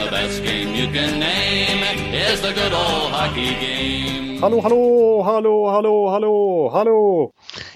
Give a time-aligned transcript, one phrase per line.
[0.00, 1.82] The best game you can name
[2.14, 4.40] is the good old hockey game.
[4.40, 7.32] Hallå, hallå, hallå, hallå, hallå, hallå!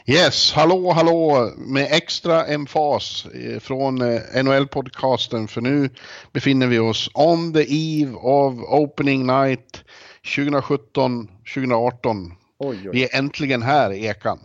[0.07, 5.91] Yes, hallå, hallå med extra emfas eh, från eh, NHL-podcasten för nu
[6.33, 9.85] befinner vi oss on the eve of opening night
[10.25, 12.31] 2017-2018.
[12.59, 12.89] Oj, oj.
[12.93, 14.39] Vi är äntligen här, Ekan.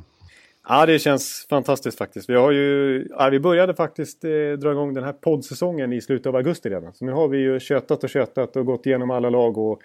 [0.71, 2.29] Ja, det känns fantastiskt faktiskt.
[2.29, 6.27] Vi, har ju, ja, vi började faktiskt eh, dra igång den här poddsäsongen i slutet
[6.27, 6.93] av augusti redan.
[6.93, 9.81] Så nu har vi ju tjötat och tjötat och gått igenom alla lag och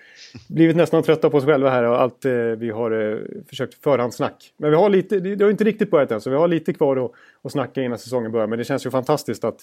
[0.48, 3.18] blivit nästan trötta på oss själva här och allt eh, vi har eh,
[3.48, 4.52] försökt förhandssnack.
[4.56, 6.72] Men vi har lite, det det har inte riktigt börjat än så vi har lite
[6.72, 8.46] kvar att, att snacka innan säsongen börjar.
[8.46, 9.60] Men det känns ju fantastiskt att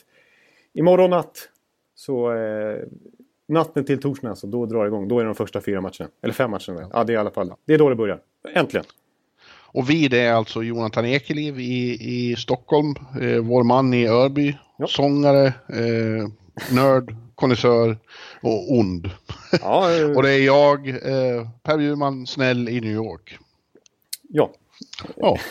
[0.73, 1.49] imorgon natt
[1.95, 2.77] så eh,
[3.47, 5.07] natten till torsdagen alltså, då drar det igång.
[5.07, 6.09] Då är det de första fyra matcherna.
[6.21, 6.89] Eller fem matcherna.
[6.93, 7.53] Ja, det är i alla fall.
[7.65, 8.19] Det är då det börjar.
[8.53, 8.85] Äntligen.
[9.73, 11.97] Och vi det är alltså Jonathan Ekeliv i,
[12.31, 14.87] i Stockholm, eh, vår man i Örby, Ja.
[14.87, 16.27] sångare, eh,
[16.75, 17.97] nörd, konnässör
[18.41, 19.09] och ond.
[19.61, 23.37] Ja, eh, och det är jag, eh, Per Bjurman, snäll i New York.
[24.29, 24.51] ja.
[25.17, 25.37] Ja.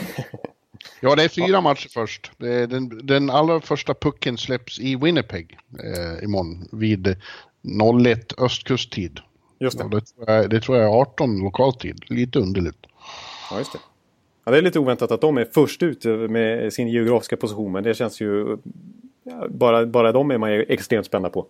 [1.03, 2.33] Ja, det är fyra matcher först.
[2.39, 7.17] Den, den allra första pucken släpps i Winnipeg eh, imorgon vid
[8.07, 9.21] 01 östkusttid.
[9.61, 9.85] just det.
[9.85, 12.05] Ja, det, tror jag, det tror jag är 18 lokaltid.
[12.09, 12.87] Lite underligt.
[13.51, 13.79] Ja, just det.
[14.51, 17.73] Ja, det är lite oväntat att de är först ut med sin geografiska position.
[17.73, 18.57] Men det känns ju...
[19.49, 21.47] Bara, bara de är man ju extremt spända på.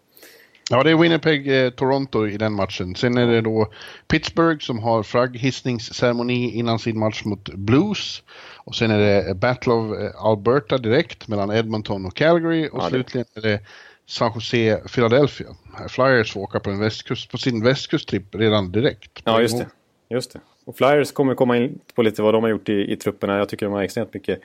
[0.71, 2.95] Ja, det är Winnipeg, eh, Toronto i den matchen.
[2.95, 3.73] Sen är det då
[4.09, 8.23] Pittsburgh som har flagghissningsceremoni innan sin match mot Blues.
[8.57, 12.69] Och sen är det Battle of eh, Alberta direkt mellan Edmonton och Calgary.
[12.69, 13.61] Och Ja, slutligen är det
[14.07, 15.49] San Jose, Philadelphia.
[15.89, 19.23] Flyers får åka på, västkust, på sin västkusttripp redan direkt.
[19.25, 19.67] Ja, just det.
[20.11, 20.41] Just det.
[20.71, 23.39] Och Flyers kommer komma in på lite vad de har gjort i, i trupperna.
[23.39, 24.41] Jag tycker de har extremt mycket...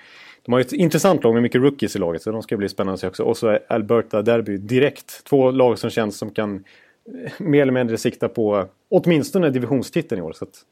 [0.46, 2.22] De har ett intressant lag med mycket rookies i laget.
[2.22, 3.24] Så de ska bli spännande att se också.
[3.24, 5.24] Och så är Alberta Derby direkt.
[5.24, 10.24] Två lag som känns som kan eh, mer eller mindre sikta på åtminstone divisionstiteln i
[10.24, 10.34] år.
[10.34, 10.66] Så att,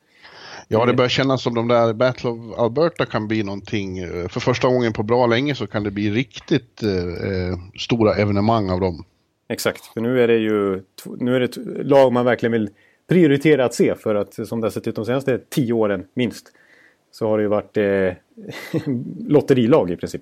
[0.67, 3.97] Ja, det börjar kännas som de där Battle of Alberta kan bli någonting.
[3.97, 6.89] eh, För första gången på bra länge så kan det bli riktigt eh,
[7.29, 9.05] eh, stora evenemang av dem.
[9.49, 10.81] Exakt, för nu är det ju
[11.17, 12.69] nu är det lag man verkligen vill
[13.07, 13.95] prioritera att se.
[13.95, 16.51] För att som det har sett ut de senaste tio åren minst.
[17.11, 18.13] Så har det ju varit eh,
[19.27, 20.21] lotterilag i princip.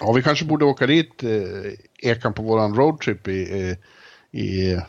[0.00, 3.76] Ja, vi kanske borde åka dit, eh, Ekan, på våran roadtrip i, eh,
[4.40, 4.80] i,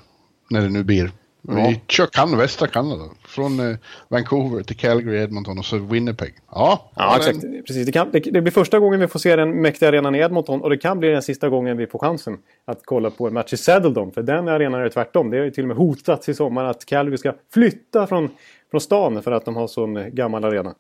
[0.50, 1.12] när det nu blir.
[1.56, 3.04] Vi kör kan västra Kanada.
[3.28, 3.78] Från eh,
[4.08, 6.34] Vancouver till Calgary, Edmonton och så Winnipeg.
[6.52, 7.68] Ja, Ja, den- exakt.
[7.68, 7.86] Precis.
[7.86, 10.62] Det, kan, det, det blir första gången vi får se den mäktiga arenan i Edmonton
[10.62, 13.54] och det kan bli den sista gången vi får chansen att kolla på en match
[13.54, 14.12] i Saddledome.
[14.12, 15.30] För den arenan är tvärtom.
[15.30, 18.30] Det har ju till och med hotats i sommar att Calgary ska flytta från,
[18.72, 20.74] från stan för att de har sån gammal arena.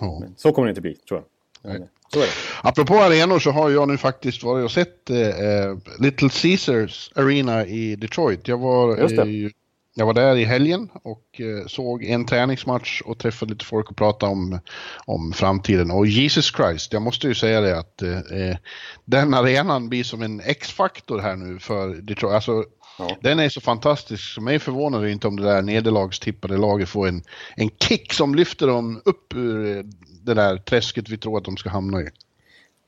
[0.00, 0.22] Ja.
[0.36, 1.70] Så kommer det inte bli, tror jag.
[1.70, 1.78] Nej.
[1.80, 2.28] Men, Så är det.
[2.68, 7.66] Apropå arenor så har jag nu faktiskt varit och sett eh, eh, Little Caesars Arena
[7.66, 8.48] i Detroit.
[8.48, 9.22] Jag var, Just det.
[9.22, 9.50] eh,
[9.98, 13.96] jag var där i helgen och eh, såg en träningsmatch och träffade lite folk och
[13.96, 14.60] pratade om,
[15.04, 15.90] om framtiden.
[15.90, 18.56] Och Jesus Christ, jag måste ju säga det att eh, eh,
[19.04, 22.34] den arenan blir som en X-faktor här nu för Detroit.
[22.34, 22.64] Alltså,
[23.00, 23.16] Ja.
[23.20, 27.08] Den är så fantastisk, så mig förvånar det inte om det där nederlagstippade laget får
[27.08, 27.22] en,
[27.56, 29.84] en kick som lyfter dem upp ur eh,
[30.22, 32.08] det där träsket vi tror att de ska hamna i.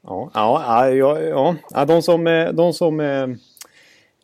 [0.02, 1.18] Ja, ja, ja,
[1.70, 1.84] ja.
[1.84, 3.00] De som, de som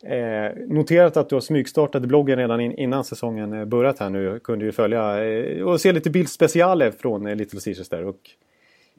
[0.03, 4.39] eh, noterat att du har smygstartat bloggen redan in, innan säsongen eh, börjat här nu
[4.39, 8.05] kunde ju följa eh, och se lite bildspecialer från eh, Little Caesars där.
[8.05, 8.19] Och,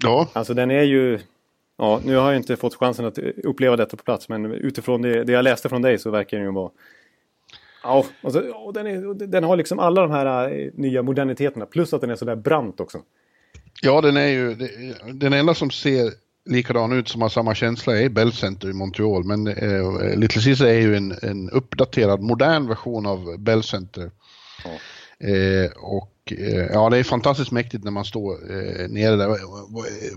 [0.03, 1.19] Ja, alltså den är ju...
[1.77, 5.03] Ja, nu har jag inte fått chansen att eh, uppleva detta på plats men utifrån
[5.03, 6.71] det, det jag läste från dig så verkar den ju vara...
[7.83, 11.67] Ja, och så, och den, är, den har liksom alla de här eh, nya moderniteterna
[11.67, 12.99] plus att den är sådär brant också.
[13.83, 14.55] ja den är ju,
[15.13, 16.13] den enda som ser
[16.45, 19.25] likadan ut som har samma känsla är Bell Center i Montreal.
[19.25, 24.11] Men eh, Little Caesar är ju en, en uppdaterad, modern version av Bell Center.
[24.65, 24.71] Ja.
[25.29, 29.37] Eh, och eh, ja, det är fantastiskt mäktigt när man står eh, nere där eh,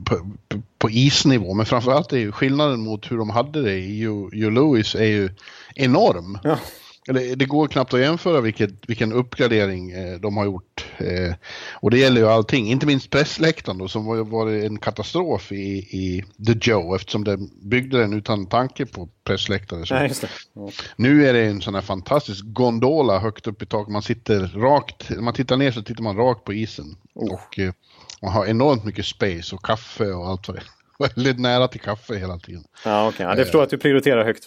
[0.05, 0.31] på,
[0.77, 1.53] på, isnivå.
[1.53, 5.05] Men framförallt är ju skillnaden mot hur de hade det i Hugh Hugh Lewis är
[5.05, 5.29] ju
[5.75, 6.37] enorm.
[6.43, 6.59] Ja,
[7.07, 10.71] Eller, det går knappt att jämföra vilket, vilken uppgradering eh, de har gjort
[11.01, 11.33] Eh,
[11.73, 15.77] och det gäller ju allting, inte minst pressläktaren då som var, var en katastrof i,
[15.77, 19.85] i The Joe eftersom den byggde den utan tanke på pressläktare.
[19.85, 19.93] Så.
[19.93, 20.29] Det.
[20.53, 20.69] Ja.
[20.95, 23.93] Nu är det en sån här fantastisk gondola högt upp i taket.
[23.93, 26.95] Man sitter rakt, när man tittar ner så tittar man rakt på isen.
[27.13, 27.33] Oh.
[27.33, 27.73] Och eh,
[28.21, 30.65] man har enormt mycket space och kaffe och allt vad det är.
[31.15, 32.63] Väldigt nära till kaffe hela tiden.
[32.85, 33.25] Ja, okej.
[33.25, 34.43] Ja, det förstår jag att du prioriterar högt.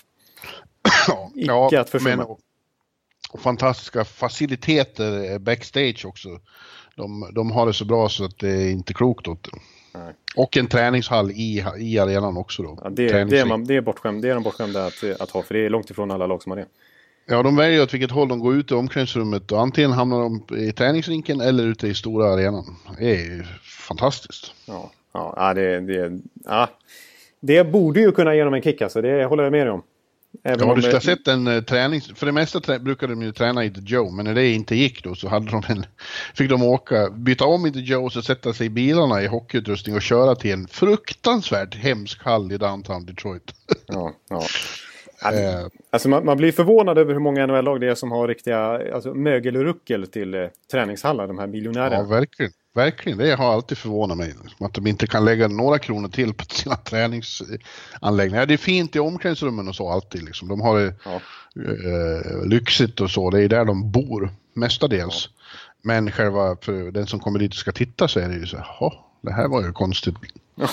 [1.35, 2.17] Ja, Icke att försumma.
[2.17, 6.29] men, och, fantastiska faciliteter eh, backstage också.
[6.97, 9.59] De, de har det så bra så att det är inte klokt åt det.
[9.99, 10.15] Nej.
[10.37, 12.79] Och en träningshall i, i arenan också då.
[12.83, 15.43] Ja, det, det, är man, det, är bortskämd, det är de bortskämda att, att ha,
[15.43, 16.67] för det är långt ifrån alla lag som har det.
[17.27, 20.57] Ja, de väljer åt vilket håll de går ut i omklädningsrummet och antingen hamnar de
[20.57, 22.77] i träningsrinken eller ute i stora arenan.
[22.99, 23.45] Det är ju
[23.89, 24.55] fantastiskt.
[24.67, 26.69] Ja, ja, ja, det, det, ja.
[27.41, 29.83] det borde ju kunna ge dem en kick alltså, det håller jag med dig om.
[30.43, 33.13] Även Ja, du skulle ha det- sett en eh, träning, för det mesta trä, brukade
[33.13, 35.63] de ju träna i The Joe, men när det inte gick då så hade de
[35.69, 35.87] en,
[36.35, 39.27] fick de åka, byta om i The Joe och så sätta sig i bilarna i
[39.27, 43.55] hockeyutrustning och köra till en fruktansvärt hemsk hall i downtown Detroit.
[43.87, 44.39] Ja, ja.
[44.39, 44.45] Det-
[45.53, 48.59] Eh, Alltså man, man blir förvånad över hur många NHL-lag det är som har riktiga
[48.95, 51.97] alltså, mögelruckel till eh, träningshallar, de här miljonärerna.
[51.97, 52.53] ja, verkligen.
[52.75, 54.35] Verkligen, det har alltid förvånat mig.
[54.61, 58.47] Att de inte kan lägga några kronor till på sina träningsanläggningar.
[58.47, 60.23] Det är fint i omklädningsrummen och så alltid.
[60.25, 60.49] Liksom.
[60.49, 61.21] De har det Ja.
[61.63, 63.31] eh, lyxigt och så.
[63.31, 65.29] Det är där de bor mestadels.
[65.83, 68.57] Men själva för den som kommer dit och ska titta så är det ju så
[68.57, 70.15] här, "Jaha, det här var ju konstigt.
[70.55, 70.69] Ja,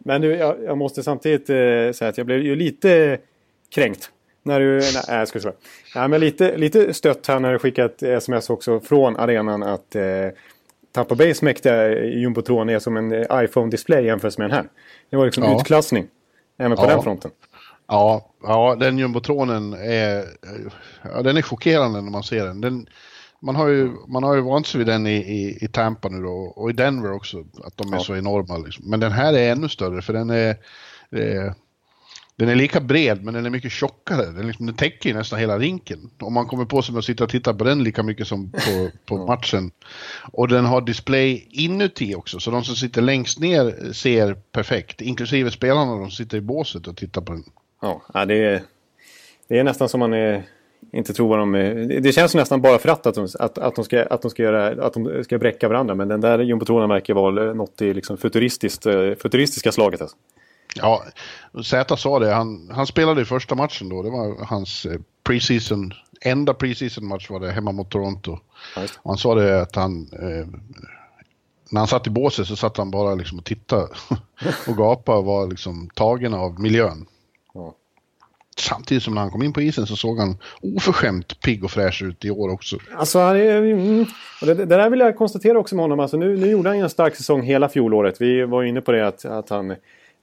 [0.04, 1.56] men du, jag, jag måste samtidigt eh,
[1.94, 3.18] säga att jag blev ju lite
[3.74, 4.10] kränkt.
[4.46, 5.54] När du, nej, jag ska säga.
[5.94, 10.02] Nej, men lite, lite stött här när du skickat sms också från arenan att eh,
[10.92, 14.68] Tampa Bays mäktiga jumbotron är som en eh, iPhone-display jämfört med den här.
[15.10, 15.56] Det var liksom Ja.
[15.60, 16.06] utklassning.
[16.58, 16.88] Även på Ja.
[16.88, 17.30] den fronten.
[17.88, 20.24] Ja, ja den jumbotronen är,
[21.02, 22.60] ja, den är chockerande när man ser den.
[22.60, 22.86] den
[23.40, 26.22] man har ju, man har ju vant sig vid den i, i, i Tampa nu
[26.22, 28.02] då och i Denver också, att de är Ja.
[28.02, 28.56] så enorma.
[28.58, 28.90] Liksom.
[28.90, 30.48] Men den här är ännu större för den är,
[31.10, 31.52] eh,
[32.38, 34.26] den är lika bred men den är mycket tjockare.
[34.26, 36.10] Den, liksom, den täcker ju nästan hela rinken.
[36.20, 38.50] Om man kommer på sig med att sitta och titta på den lika mycket som
[38.50, 39.70] på, på matchen.
[40.32, 45.00] Och den har display inuti också, så de som sitter längst ner ser perfekt.
[45.00, 47.44] Inklusive spelarna de som sitter i båset och tittar på den.
[48.14, 48.62] Ja, det, är,
[49.48, 50.40] det är nästan som man eh,
[50.92, 51.54] inte tror vad de...
[51.54, 54.30] eh, Det känns nästan bara för att, att, de, att, att, de ska, att, de
[54.30, 55.94] ska göra, att de ska bräcka varandra.
[55.94, 60.02] Men den där jumbotronen verkar vara något i liksom futuristiskt, eh, futuristiska slaget.
[60.02, 60.16] Alltså.
[60.76, 61.04] Ja,
[61.64, 62.34] Zäta sa det.
[62.34, 64.02] Han, han spelade i första matchen då.
[64.02, 68.38] Det var hans eh, preseason, enda preseason match var det hemma mot Toronto.
[69.02, 70.46] Och han sa det att han, eh,
[71.70, 73.88] när han satt i båset så satt han bara liksom och tittade
[74.68, 77.06] och gapade och var liksom tagen av miljön.
[77.54, 77.74] Ja.
[78.58, 82.02] Samtidigt som när han kom in på isen så såg han oförskämt pigg och fräsch
[82.02, 82.76] ut i år också.
[82.96, 84.06] Alltså, han är, mm,
[84.40, 86.00] och det, det där vill jag konstatera också med honom.
[86.00, 88.20] Alltså, nu, nu gjorde han ju en stark säsong hela fjolåret.
[88.20, 89.74] Vi var ju inne på det att, att, han,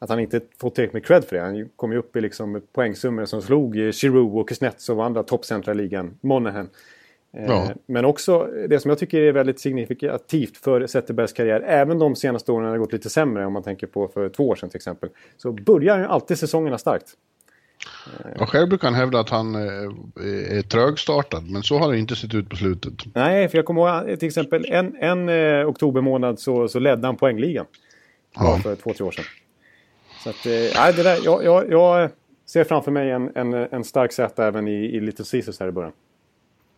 [0.03, 1.41] att han inte fått tillräckligt med cred för det.
[1.41, 5.23] Han kom ju upp i liksom poängsummor som slog eh, Giroud och Kuznetsov och andra
[5.23, 6.17] toppcentra i ligan.
[6.21, 6.69] Monahan.
[7.37, 7.69] Eh, Ja.
[7.85, 11.61] Men också det som jag tycker är väldigt signifikativt för Zetterbergs karriär.
[11.67, 14.47] Även de senaste åren har det gått lite sämre om man tänker på för två
[14.47, 15.09] år sedan till exempel.
[15.37, 17.07] Så börjar ju alltid säsongerna starkt.
[18.39, 22.15] Och själv brukar han hävda att han eh, är trögstartad, men så har det inte
[22.15, 22.93] sett ut på slutet.
[23.15, 27.15] Nej, för jag kommer ihåg till exempel en, en eh, oktobermånad så, så ledde han
[27.15, 27.65] poängligan.
[28.35, 28.55] Ja.
[28.55, 28.59] Ja.
[28.63, 29.25] För två, tre år sedan.
[30.23, 32.09] Så att, eh, det där, jag, jag, jag
[32.45, 35.71] ser framför mig en, en, en stark set även i, i Little Caesars här i
[35.71, 35.91] början.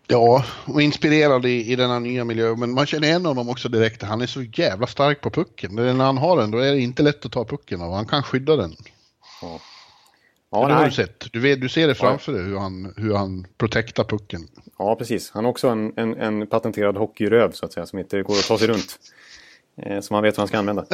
[0.07, 2.55] Ja, och inspirerad i, i denna nya miljö.
[2.55, 4.03] Men man känner igen honom också direkt.
[4.03, 5.75] Han är så jävla stark på pucken.
[5.75, 7.93] När han har den, då är det inte lätt att ta pucken av.
[7.93, 8.75] Han kan skydda den.
[9.41, 9.59] Ja,
[10.61, 11.25] Ja, det har du sett.
[11.31, 14.47] Du, vet, du ser det framför dig, hur han, hur han protektar pucken.
[14.79, 15.31] ja, precis.
[15.31, 17.85] Han har också en, en, en patenterad hockeyröv så att säga.
[17.85, 18.99] Som inte går att ta sig runt.
[19.77, 20.85] Eh, som han vet hur han ska använda.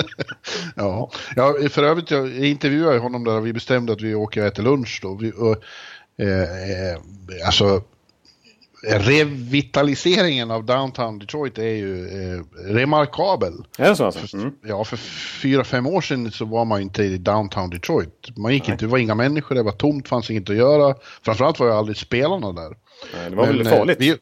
[0.76, 1.10] Ja.
[1.36, 4.62] ja, för övrigt, jag intervjuade honom där och vi bestämde att vi åker och äter
[4.62, 5.14] lunch då.
[5.14, 5.56] Vi, och,
[6.24, 7.82] eh, eh, alltså,
[8.82, 12.42] revitaliseringen av downtown Detroit är ju eh,
[12.74, 13.52] remarkabel.
[13.78, 14.36] Är det så alltså?
[14.36, 14.52] Mm.
[14.66, 14.96] Ja, för
[15.42, 18.36] fyra, fem år sedan så var man inte i downtown Detroit.
[18.36, 20.94] Man gick inte, det var inga människor, det var tomt, fanns inget att göra.
[21.22, 22.76] Framförallt var ju aldrig spelarna där.
[23.14, 23.96] Nej, det var Men, väl eh, farligt.
[24.00, 24.16] vi-.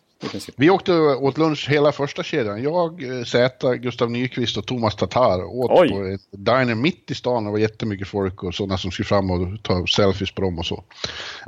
[0.56, 2.62] Vi åkte åt lunch hela första kedjan.
[2.62, 5.88] Jag, eh, Zäta, Gustav Nyqvist och Thomas Tatar åt Oj.
[5.88, 7.44] på ett diner mitt i stan.
[7.44, 10.66] Det var jättemycket folk och sådana som skulle fram och ta selfies på dem och
[10.66, 10.84] så.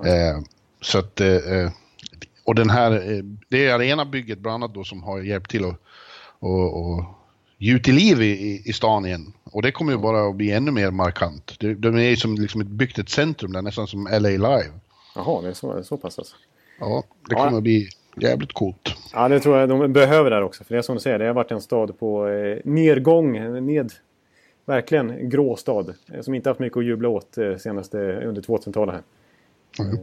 [0.06, 0.40] Eh,
[0.80, 1.70] så att, eh,
[2.44, 5.80] och den här, eh, det är arenabygget bland annat då som har hjälpt till att
[6.38, 7.04] och, och
[7.58, 9.32] gjuta liv i, i, stan igen.
[9.44, 11.54] Och det kommer ju bara att bli ännu mer markant.
[11.58, 14.70] De, de är ju som liksom ett, byggt ett centrum där, nästan som LA Live.
[15.14, 16.36] Jaha, det är så, det är så pass alltså.
[16.80, 17.44] Ja, det Ja.
[17.44, 18.94] kommer att bli jävligt coolt.
[19.12, 20.64] Ja, det tror jag de behöver där också.
[20.64, 23.32] För det är som du säger, det har varit en stad på eh, nedgång.
[23.66, 23.92] Ned,
[24.66, 25.94] verkligen grå stad.
[26.12, 29.02] Eh, som inte haft mycket att jubla åt eh, senaste under 2000-talet här.
[29.86, 29.98] Mm.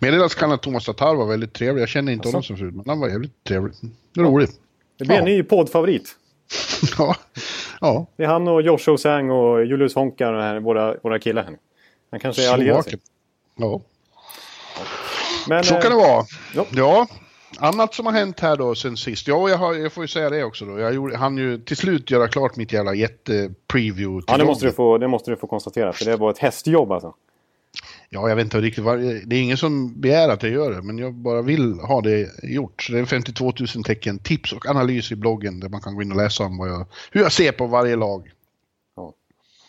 [0.00, 1.82] Meddelas kan att Thomas Tatar var väldigt trevlig.
[1.82, 3.74] Jag känner inte honom som förut, men han var jävligt trevlig.
[4.16, 4.48] Rolig.
[4.98, 5.18] Det blir Ja.
[5.20, 6.16] en ny poddfavorit.
[6.98, 7.16] ja.
[7.80, 8.06] ja.
[8.16, 11.56] Det är han och Josh Osang och Julius Honka här, våra, våra killar här.
[12.10, 12.98] Han kanske är allierad sig.
[13.56, 13.80] Ja,
[15.48, 16.24] Men, så eh, kan det vara.
[16.54, 16.66] ja.
[16.72, 17.06] Ja,
[17.58, 19.28] annat som har hänt här då sen sist.
[19.28, 20.78] Ja, jag, har, jag får ju säga det också då.
[20.78, 24.24] Jag gjorde, hann ju till slut göra klart mitt jävla jätte-preview.
[24.26, 25.92] Ja, det måste, du få, det måste du få konstatera.
[25.92, 27.14] För det var ett hästjobb alltså.
[28.10, 28.98] Ja, jag vet inte riktigt vad...
[28.98, 32.28] Det är ingen som begär att jag gör det, men jag bara vill ha det
[32.42, 32.82] gjort.
[32.82, 35.94] Så det är en 52 000 tecken tips och analys i bloggen där man kan
[35.94, 38.30] gå in och läsa om jag, hur jag ser på varje lag.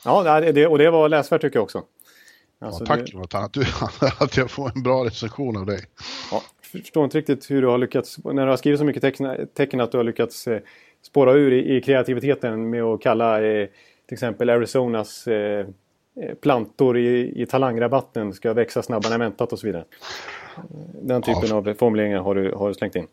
[0.05, 1.83] Ja, det, det- och det var läsvärt tycker jag också.
[2.61, 3.65] Alltså, ja, tack Det, Jonathan, att, du,
[4.19, 5.85] att jag får en bra recension av dig.
[6.31, 6.41] ja,
[6.71, 9.81] förstår inte riktigt hur du har lyckats, när du har skrivit så mycket tecken, tecken
[9.81, 10.59] att du har lyckats eh,
[11.01, 13.67] spåra ur i, i kreativiteten med att kalla eh,
[14.07, 15.65] till exempel Arizonas eh,
[16.41, 19.85] plantor i, i talangrabatten ska växa snabbare än väntat och så vidare.
[21.01, 21.55] Den typen Ja.
[21.55, 23.07] av formuleringar har du, har du slängt in.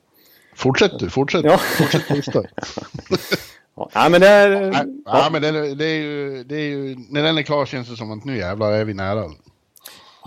[0.54, 1.44] Fortsätt du, fortsätt.
[1.44, 1.58] Ja.
[1.58, 2.44] Fortsätt.
[3.92, 4.50] Ja, men det är...
[4.62, 4.84] Ja.
[5.04, 6.96] ja, men det, det, är ju, det är ju...
[7.10, 9.24] När den är klar känns det som att nu jävlar är vi nära.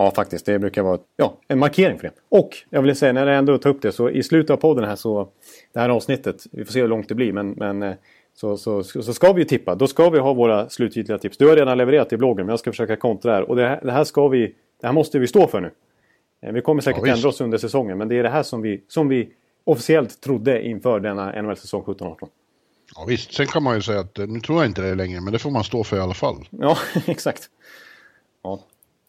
[0.00, 0.46] Ja, faktiskt.
[0.46, 2.12] Det brukar vara ja, en markering för det.
[2.28, 4.84] Och jag vill säga, när jag ändå tar upp det, så i slutet av podden
[4.84, 5.28] här så...
[5.72, 7.50] Det här avsnittet, vi får se hur långt det blir, men...
[7.50, 7.94] men eh,
[8.34, 9.74] så, så, så ska vi ju tippa.
[9.74, 11.36] Då ska vi ha våra slutgiltiga tips.
[11.36, 13.42] Du har redan levererat i bloggen, men jag ska försöka kontra här.
[13.50, 14.54] Och det här, det här ska vi...
[14.80, 15.70] Det här måste vi stå för nu.
[16.42, 18.62] Eh, Vi kommer säkert Ja, ändra oss under säsongen, men det är det här som
[18.62, 19.28] vi, som vi
[19.64, 22.28] officiellt trodde inför denna NHL-säsong 17-18.
[22.96, 25.20] Ja, visst, sen kan man ju säga att eh, nu tror jag inte det längre,
[25.20, 26.48] men det får man stå för i alla fall.
[26.50, 27.50] Ja, exakt.
[28.42, 28.60] Ja.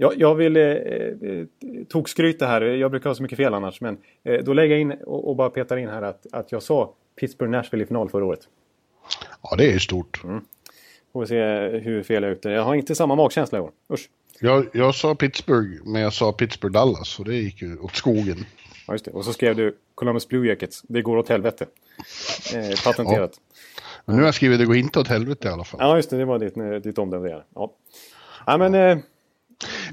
[0.01, 1.45] Jag, jag vill eh, eh,
[1.89, 2.61] tokskryta här.
[2.61, 3.81] Jag brukar ha så mycket fel annars.
[3.81, 6.63] Men eh, då lägger jag in och, och bara petar in här att, att jag
[6.63, 8.39] sa Pittsburgh-Nashville i final förra året.
[9.41, 10.21] Ja, det är stort.
[11.13, 11.43] Får vi se
[11.79, 12.49] hur fel jag är ute.
[12.49, 13.71] Jag har inte samma magkänsla i år.
[13.93, 14.09] Usch.
[14.39, 18.45] Jag, jag sa Pittsburgh, men jag sa Pittsburgh-Dallas och det gick ju åt skogen.
[18.87, 19.11] Ja, just det.
[19.11, 20.81] Och så skrev du Columbus Blue Jackets.
[20.87, 21.65] Det går åt helvete.
[22.55, 23.31] Eh, patenterat.
[24.05, 25.79] Men nu har jag skrivit det går inte åt helvete i alla fall.
[25.83, 26.17] Ja, just det.
[26.17, 27.41] Det var ditt, eh, ditt omdöme.
[27.55, 27.73] Ja.
[28.45, 28.75] ja, men...
[28.75, 28.97] Eh,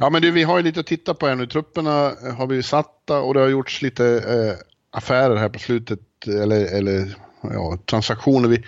[0.01, 1.47] Ja, men du, vi har ju lite att titta på här nu.
[1.47, 6.77] Trupperna har blivit satta och det har gjorts lite eh, affärer här på slutet, eller,
[6.77, 8.49] eller ja, transaktioner.
[8.49, 8.65] Vi,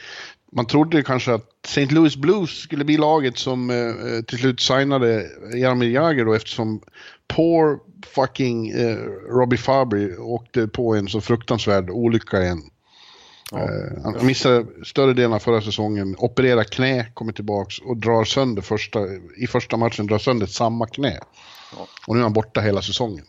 [0.52, 1.87] man trodde kanske att St.
[1.87, 6.80] Louis Blues skulle bli laget som eh, eh, till slut signade Jaromir Jagr då eftersom
[7.28, 8.97] poor fucking eh,
[9.30, 12.62] Robbie Fabry åkte på en så fruktansvärd olycka igen.
[13.52, 18.62] Eh, han missade större delen av förra säsongen, opererar knä, kommer tillbaks och drar sönder
[18.62, 19.00] första,
[19.37, 21.19] i första matchen drar sönder samma knä.
[22.07, 23.25] Och nu är han borta hela säsongen.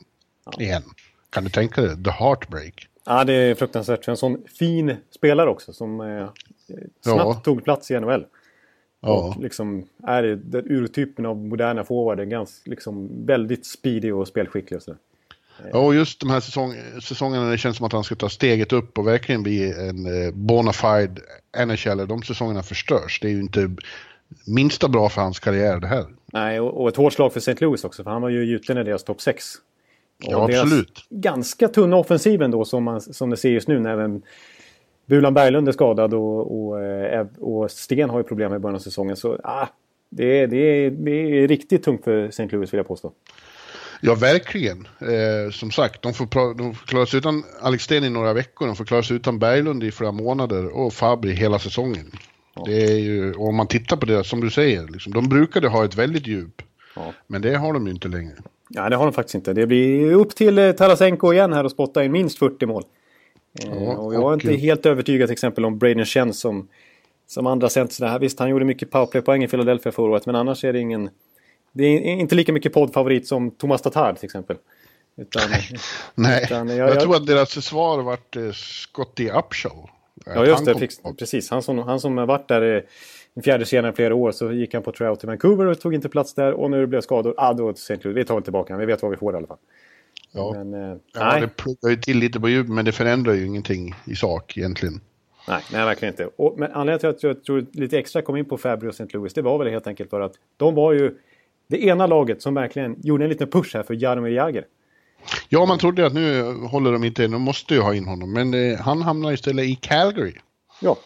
[0.60, 0.84] Igen.
[1.30, 2.04] Kan du tänka dig?
[2.04, 2.88] The heartbreak.
[3.06, 4.06] ja, det är fruktansvärt.
[4.06, 6.30] För en sån fin spelare också som eh,
[7.02, 7.42] snabbt Ja.
[7.44, 8.26] tog plats i NHL.
[9.02, 9.10] Ja.
[9.36, 12.26] Och liksom är den urtypen av moderna forwarder.
[12.26, 15.00] Ganska, liksom, väldigt speedig och spelskicklig och sådär.
[15.72, 18.74] Ja, och just de här säsong, säsongerna det känns som att han ska ta steget
[18.74, 21.22] upp och verkligen bli en eh, bona fide
[21.66, 23.20] NHL, de säsongerna förstörs.
[23.20, 23.76] Det är ju inte
[24.48, 26.06] minsta bra för hans karriär det här.
[26.34, 27.56] Nej, och, och ett hårt slag för St.
[27.66, 28.04] Louis också.
[28.04, 29.46] För han var ju gjuten i deras topp 6.
[30.18, 31.06] Ja, absolut.
[31.10, 34.22] Ganska tunna offensiv ändå som, man, som det ser just nu när även
[35.06, 38.80] Bulan Berglund är skadad och, och, eh, och Sten har ju problem i början av
[38.80, 39.16] säsongen.
[39.16, 39.68] Så ah,
[40.10, 42.48] det, är, det, är, det är riktigt tungt för St.
[42.52, 43.12] Louis vill jag påstå.
[44.02, 44.88] Ja, verkligen.
[45.00, 48.68] Eh, som sagt, de får, de får klara sig utan Alex Sten i några veckor,
[48.68, 52.12] de får klara sig utan Berglund i flera månader och Fabri hela säsongen.
[52.66, 55.86] Det är ju, om man tittar på det, som du säger, liksom, de brukade ha
[55.86, 56.62] ett väldigt djup.
[56.96, 57.14] Ja.
[57.28, 58.34] Men det har de ju inte längre.
[58.70, 59.54] Ja, det har de faktiskt inte.
[59.54, 62.84] Det blir upp till eh, Tarasenko igen här och spotta in minst 40 mål.
[63.64, 66.68] Eh, Ja, och jag är inte helt övertygad till exempel om Braden Chen som,
[67.28, 68.06] som andra center.
[68.06, 68.20] Här.
[68.20, 71.10] Visst, han gjorde mycket powerplay-poäng i Philadelphia förra året, men annars är det ingen...
[71.72, 74.58] Det är inte lika mycket poddfavorit som Thomas Tatar till exempel.
[75.18, 75.42] Utan,
[76.16, 79.90] Nej, Utan jag, jag- tror att deras svar vart eh, Scotty Upshall.
[80.26, 80.80] ja, just det.
[80.80, 81.50] Fix, precis.
[81.50, 82.82] Han som, han som varit där eh,
[83.34, 85.94] en fjärde senare i flera år så gick han på tryout till Vancouver och tog
[85.94, 86.54] inte plats där.
[86.54, 87.98] Och när det blev skador, ah, då St.
[88.02, 88.18] Louis.
[88.18, 88.78] Vi tar väl tillbaka.
[88.78, 89.58] Vi vet vad vi får i alla fall.
[90.32, 90.54] Ja.
[90.64, 93.96] Men, eh, Ja, det pluggar ju till lite på djupet, men det förändrar ju ingenting
[94.06, 95.02] i sak egentligen.
[95.48, 96.30] Nej, nej, verkligen inte.
[96.36, 99.18] Och, men anledningen till att jag tror lite extra kom in på Fabry och St.
[99.18, 101.16] Louis, det var väl helt enkelt för att de var ju
[101.72, 104.66] det ena laget som verkligen gjorde en liten push här för Jaromir Jagr.
[105.50, 108.54] Ja, man trodde att nu håller de inte, de måste ju ha in honom, men
[108.54, 110.34] eh, han hamnar istället i Calgary.
[110.82, 110.98] Ja.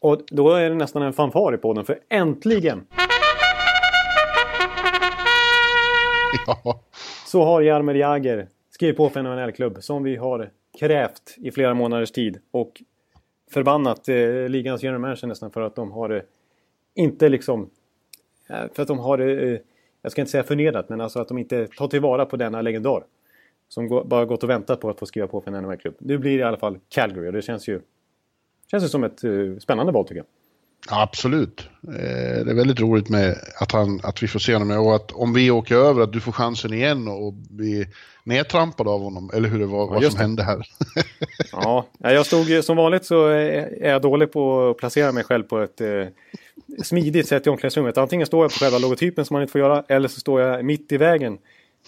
[0.00, 2.86] Och då är det nästan en fanfar i podden, för äntligen
[6.46, 6.80] Ja,
[7.26, 11.74] så har Jaromir Jagr skrivit på för en NHL-klubb som vi har krävt i flera
[11.74, 12.82] månaders tid och
[13.50, 16.22] förbannat eh, ligans general manager nästan för att de har eh,
[16.94, 17.70] inte liksom...
[18.48, 19.58] Eh, för att de har, eh,
[20.08, 23.02] jag ska inte säga förnedrat, men alltså att de inte tar tillvara på denna legendar.
[23.68, 25.94] Som gå, bara gått och väntat på att få skriva på för en NHL-klubb.
[25.98, 27.80] Nu blir det i alla fall Calgary och det känns ju,
[28.70, 30.26] känns ju som ett uh, spännande val tycker jag.
[30.90, 31.68] Absolut.
[31.88, 35.12] Eh, det är väldigt roligt med att, han, att vi får se honom och att
[35.12, 37.86] om vi åker över att du får chansen igen och bli
[38.24, 39.30] nedtrampad av honom.
[39.34, 40.20] Eller hur det var, ja, vad som det.
[40.20, 40.66] hände här.
[41.52, 45.58] ja, jag stod som vanligt så är jag dålig på att placera mig själv på
[45.58, 46.06] ett eh,
[46.82, 47.98] smidigt sätt i omklädningsrummet.
[47.98, 50.64] Antingen står jag på själva logotypen som man inte får göra eller så står jag
[50.64, 51.38] mitt i vägen.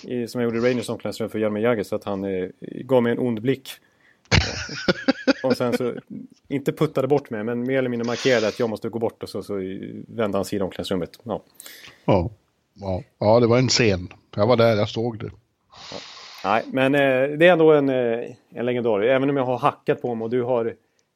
[0.05, 3.03] I, som jag gjorde i Rangers omklädningsrum för Jaromir Jagr så att han eh, gav
[3.03, 3.71] mig en ond blick.
[5.43, 5.95] och sen så,
[6.49, 9.29] inte puttade bort mig, men mer eller mindre markerade att jag måste gå bort och
[9.29, 9.55] så, så
[10.09, 11.19] vände han sidan omklädningsrummet.
[11.23, 11.43] Ja.
[12.05, 12.31] Ja.
[12.75, 13.03] ja.
[13.19, 14.09] ja, det var en scen.
[14.37, 15.31] Jag var där, jag såg det.
[15.93, 15.99] Ja.
[16.45, 19.01] Nej, men eh, det är ändå en, eh, en legendar.
[19.01, 20.75] Även om jag har hackat på honom och du har,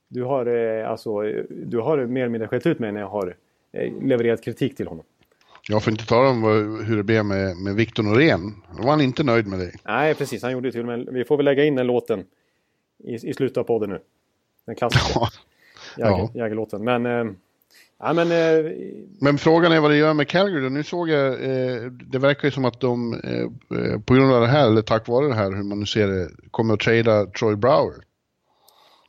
[0.08, 3.36] du har, eh, alltså, du har mer eller mindre skällt ut mig när jag har
[4.02, 5.04] levererat kritik till honom.
[5.68, 6.42] Jag får inte tala om
[6.86, 8.54] hur det blev med, med Victor Norén.
[8.76, 9.74] Då var han inte nöjd med dig.
[9.84, 10.42] Nej, precis.
[10.42, 11.08] Han gjorde det till och med.
[11.12, 12.24] Vi får väl lägga in den låten
[13.04, 14.00] i, i slutet av podden nu.
[14.66, 15.20] Den klassiska
[15.96, 16.30] ja.
[16.34, 16.84] Jägerlåten.
[16.84, 17.32] Men, eh,
[17.98, 18.72] ja, men, eh,
[19.20, 20.70] men frågan är vad det gör med Calgary.
[20.70, 24.40] Nu såg jag, eh, det verkar ju som att de eh, eh, på grund av
[24.40, 27.26] det här, eller tack vare det här, hur man nu ser det, kommer att trada
[27.26, 28.04] Troy Brower.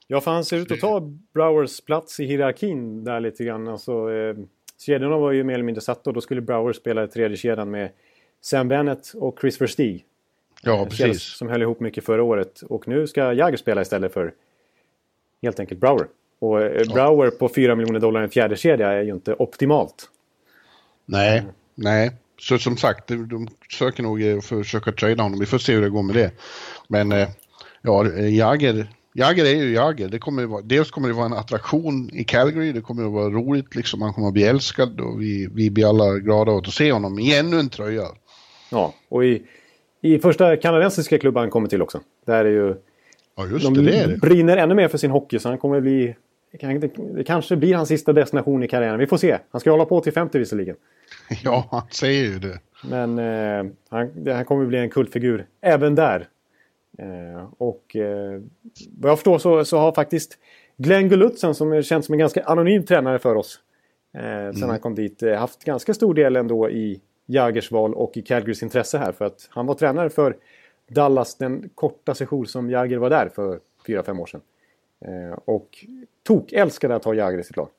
[0.07, 0.99] Ja, för han ser ut att ta
[1.33, 3.67] Browers plats i hierarkin där lite grann.
[3.67, 4.35] Alltså, eh,
[4.81, 7.71] kedjorna var ju mer eller mindre satta och då skulle Brower spela i tredje kedjan
[7.71, 7.89] med
[8.41, 10.05] Sam Bennett och Chris Verstig.
[10.61, 11.23] Ja, eh, precis.
[11.23, 12.61] Som höll ihop mycket förra året.
[12.61, 14.33] Och nu ska Jagger spela istället för
[15.41, 16.07] helt enkelt Brower.
[16.39, 16.93] Och eh, ja.
[16.93, 20.09] Brower på 4 miljoner dollar i en fjärde kedja är ju inte optimalt.
[21.05, 21.51] Nej, mm.
[21.75, 22.11] nej.
[22.39, 25.39] Så som sagt, de söker nog försöka trada honom.
[25.39, 26.31] Vi får se hur det går med det.
[26.87, 27.29] Men eh,
[27.81, 30.09] ja, Jagger, Jagger är ju Jagger.
[30.09, 32.71] Det kommer vara, dels kommer det vara en attraktion i Calgary.
[32.71, 34.01] Det kommer att vara roligt, liksom.
[34.01, 37.19] han kommer att bli älskad och vi, vi blir alla glada åt att se honom
[37.19, 38.03] i ännu en tröja.
[38.71, 39.43] Ja, och i
[40.05, 42.01] i första kanadensiska klubban han kommer till också.
[42.25, 42.75] Där är ju...
[43.37, 44.17] Ja, just de det, det är det.
[44.17, 46.15] brinner ännu mer för sin hockey så han kommer bli...
[47.15, 48.99] Det kanske blir hans sista destination i karriären.
[48.99, 49.37] Vi får se.
[49.51, 50.75] Han ska hålla på till 50 visserligen.
[51.43, 52.59] Ja, han säger ju det.
[52.89, 56.27] Men eh, han, han kommer bli en kultfigur även där.
[56.97, 58.41] Eh, och eh,
[58.97, 60.37] vad jag förstår så, så har faktiskt
[60.77, 63.59] Glenn Gulutzen som känns som en ganska anonym tränare för oss.
[64.13, 64.69] Eh, sen mm.
[64.69, 65.23] han kom dit.
[65.23, 69.11] Eh, haft ganska stor del ändå i Jagers val och i Calgarys intresse här.
[69.11, 70.37] För att han var tränare för
[70.87, 74.41] Dallas den korta session som Jagger var där för 4-5 år sedan.
[75.05, 75.85] Eh, och
[76.23, 77.69] Tok älskade att ha Jagger i sitt lag.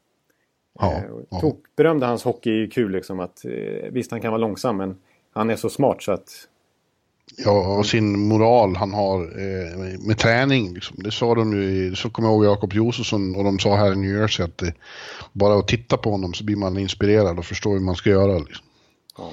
[0.79, 1.41] Ja, eh, ja.
[1.41, 4.99] Tok berömde hans hockey kul liksom att eh, visst han kan vara långsam men
[5.33, 6.49] han är så smart så att
[7.35, 10.75] Ja, och sin moral han har eh, med träning.
[10.75, 10.97] Liksom.
[11.03, 13.97] Det sa de ju, så kommer jag ihåg Jakob Josefsson och de sa här i
[13.97, 14.69] New Jersey att eh,
[15.33, 18.39] bara att titta på honom så blir man inspirerad och förstår hur man ska göra.
[18.39, 18.67] Liksom.
[19.19, 19.33] Ja.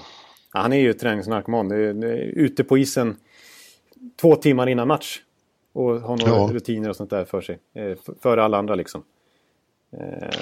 [0.50, 1.70] Han är ju träningsnarkoman.
[1.70, 3.16] Det är, det är ute på isen
[4.22, 5.22] två timmar innan match.
[5.74, 6.50] Och har några ja.
[6.54, 7.60] rutiner och sånt där för sig.
[7.76, 9.04] Eh, före alla andra liksom.
[9.98, 10.40] Eh.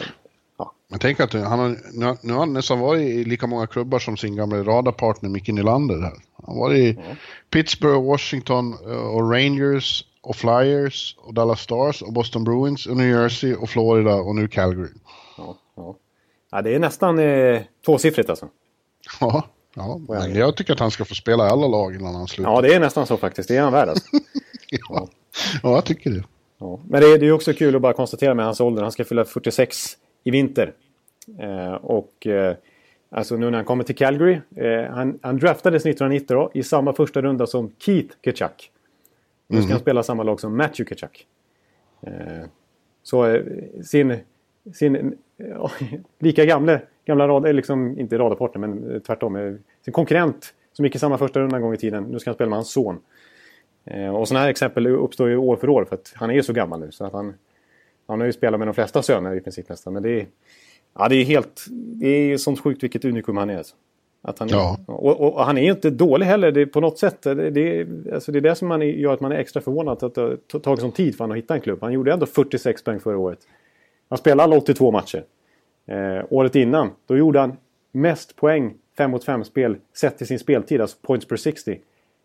[0.92, 1.78] Jag tänker att han har,
[2.22, 6.02] nu har han nästan varit i lika många klubbar som sin gamla radarpartner Micke Nylander.
[6.02, 6.14] Här.
[6.46, 7.16] Han var i ja.
[7.50, 13.10] Pittsburgh, Washington eh, och Rangers och Flyers och Dallas Stars och Boston Bruins och New
[13.10, 14.90] Jersey och Florida och nu Calgary.
[15.38, 15.96] Ja, ja.
[16.52, 18.48] ja det är nästan eh, tvåsiffrigt alltså.
[19.20, 19.44] Ja,
[19.76, 22.52] ja men jag tycker att han ska få spela i alla lag innan han slutar.
[22.52, 23.48] Ja, det är nästan så faktiskt.
[23.50, 24.08] Det är han värd alltså.
[24.70, 25.08] ja.
[25.64, 26.24] ja, jag tycker det.
[26.60, 26.80] Ja.
[26.88, 28.82] Men det är, är också kul att bara konstatera med hans ålder.
[28.82, 30.74] Han ska fylla 46 i vinter.
[31.40, 32.56] Eh, och eh,
[33.10, 34.42] alltså nu när han kommer till Calgary.
[34.56, 38.72] Eh, han, han draftades 1990 då, i samma första runda som Keith Kachuk.
[39.48, 39.72] Nu ska mm.
[39.72, 41.28] han spela samma lag som Matthew Kachuk.
[42.02, 42.46] Eh,
[43.04, 43.42] så
[43.84, 44.18] sin,
[44.74, 45.18] sin
[46.20, 49.58] lika gamle gamla rad, liksom, inte radarpartner men tvärtom.
[49.86, 52.04] Sin konkurrent som gick i samma första runda en gång i tiden.
[52.04, 53.00] Nu ska han spela med hans son.
[54.14, 56.54] Och sådana här exempel uppstår ju år för år för att han är ju så
[56.54, 56.92] gammal nu.
[56.92, 57.34] Så att han,
[58.08, 59.94] han har ju spelat med de flesta söner i princip nästan.
[59.94, 60.28] Men det är,
[60.98, 61.66] ja, det är helt...
[61.72, 63.58] Det är sånt sjukt vilket unikum han är.
[63.58, 63.76] Alltså.
[64.24, 64.78] Att han, ja.
[64.86, 67.22] och, och, och, han är ju inte dålig heller det, på något sätt.
[67.22, 70.16] Det, det, alltså det är det som man gör att man är extra förvånad att
[70.16, 71.80] det har tagit sån tid för honom att hitta en klubb.
[71.82, 73.40] Han gjorde ändå 46 poäng förra året.
[74.10, 75.24] Han spelade alla 82 matcher.
[75.86, 77.58] Eh, året innan, då gjorde han
[77.92, 81.80] mest poäng 5 mot 5 spel sett till sin speltid, alltså points per 60.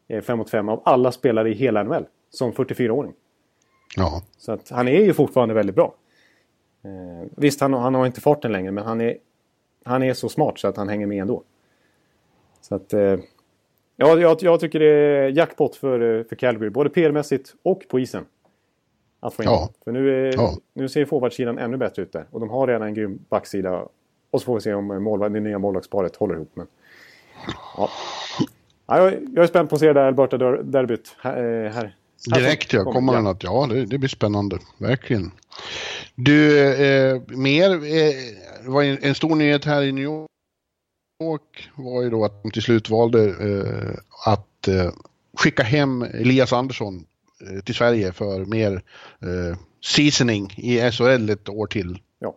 [0.09, 3.13] Eh, 5 mot 5 av alla spelare i hela NHL som 44-åring.
[3.97, 4.23] Ja.
[4.39, 5.95] Så att han är ju fortfarande väldigt bra.
[6.85, 9.17] Eh, visst, han, han har inte farten längre, men han är,
[9.85, 11.43] han är så smart så att han hänger med ändå.
[12.61, 12.93] Så att...
[12.93, 13.01] Eh,
[13.97, 18.01] ja, jag, jag tycker det är jackpot för, eh, för Calgary, både PR-mässigt och på
[18.01, 18.25] isen.
[19.21, 19.49] Att få in.
[19.49, 19.71] Ja.
[19.85, 20.55] För nu, är, Ja.
[20.75, 22.27] nu ser forwardsidan ännu bättre ut där.
[22.31, 23.89] Och de har redan en grym backsida.
[24.31, 26.51] Och så får vi se om målvakt, det nya målvaktsparet håller ihop.
[26.55, 26.67] Men,
[27.77, 27.91] ja.
[28.87, 31.65] Ja, jag, jag är spänd på att se det där Alberta-derbyt här.
[31.65, 31.97] eh, här.
[32.27, 35.31] Direkt ja, kommer den att, ja det, det blir spännande, verkligen.
[36.15, 38.15] Du, eh, mer, eh,
[38.65, 42.51] det var en, en stor nyhet här i New York var ju då att de
[42.51, 43.99] till slut valde eh,
[44.33, 44.91] att eh,
[45.39, 47.05] skicka hem Elias Andersson
[47.41, 48.83] eh, till Sverige för mer
[49.23, 51.99] eh, seasoning i SHL ett år till.
[52.19, 52.35] Ja.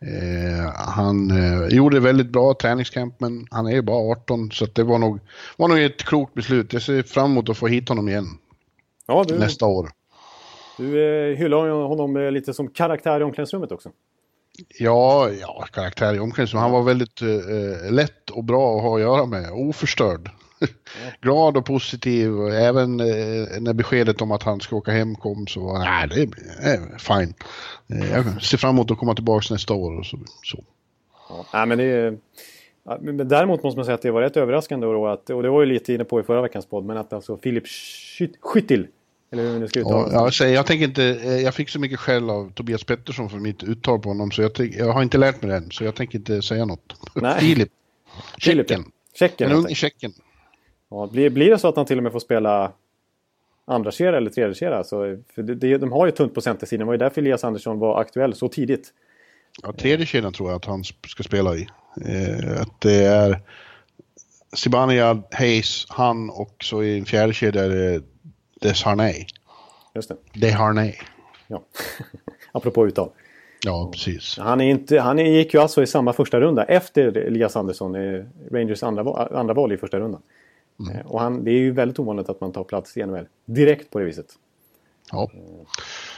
[0.00, 1.32] Eh, han
[1.70, 5.20] gjorde väldigt bra träningscamp men han är ju bara 18 så att det var nog,
[5.56, 6.72] var nog ett klokt beslut.
[6.72, 8.38] Jag ser fram emot att få hit honom igen
[9.10, 9.90] Ja, du, nästa år.
[10.76, 10.84] du
[11.32, 13.90] eh, hyllar honom eh, lite som karaktär i omklädningsrummet också.
[14.78, 16.62] Ja, ja, karaktär i omklädningsrummet.
[16.62, 19.52] Han var väldigt eh, lätt och bra att ha att göra med.
[19.52, 20.30] Oförstörd.
[21.20, 22.48] Glad och positiv.
[22.48, 26.22] Även eh, när beskedet om att han ska åka hem kom så var nej, det
[26.68, 27.34] är eh, fine.
[27.88, 29.98] Eh, jag ser fram emot att komma tillbaka nästa år.
[29.98, 30.64] Och så, så.
[31.28, 32.18] Ja, nej, men det är,
[33.00, 35.60] men däremot måste man säga att det var rätt överraskande då att, och det var
[35.60, 37.64] ju lite inne på i förra veckans podd, men att alltså Filip
[38.40, 38.86] Skyttil,
[39.32, 40.14] eller hur nu ska uttala Ja, det.
[40.14, 43.38] jag, säger, jag, tänker inte, eh, jag fick så mycket skäll av Tobias Pettersson för
[43.38, 45.94] mitt uttal på honom så jag, jag har inte lärt mig det än så jag
[45.94, 46.96] tänker inte säga något.
[47.14, 47.40] Nej.
[47.40, 47.68] Filip.
[48.38, 48.84] Tjecken.
[49.14, 49.50] Tjeckien.
[49.50, 49.74] En ung i.
[49.74, 50.12] Tjeckien.
[50.90, 52.72] Ja, blir, blir det så att han till och med får spela
[53.64, 54.84] andra kedja eller tredje kedja?
[54.84, 56.78] Så, för det, det, de har ju tunt på centersidan.
[56.78, 58.92] Det var ju därför Elias Andersson var aktuell så tidigt.
[59.62, 61.68] Ja, tredje kedjan tror jag att han ska spela i.
[62.06, 63.40] Eh, att det är
[64.56, 68.02] Zibanejad, Hayes, han och så i en fjärde kedja är det
[68.60, 69.26] Desharnay.
[69.94, 70.16] Just det.
[70.40, 70.94] Desharnay.
[71.46, 71.62] Ja.
[72.52, 73.10] Apropå uttal.
[73.64, 74.38] Ja, precis.
[74.38, 78.24] Han, är inte, han gick ju alltså i samma första runda efter Elias Andersson, eh,
[78.50, 80.22] Rangers andra, andra val i första rundan.
[80.94, 83.90] Eh, Och han, det är ju väldigt ovanligt att man tar plats i NHL direkt
[83.90, 84.26] på det viset.
[85.12, 85.30] Ja.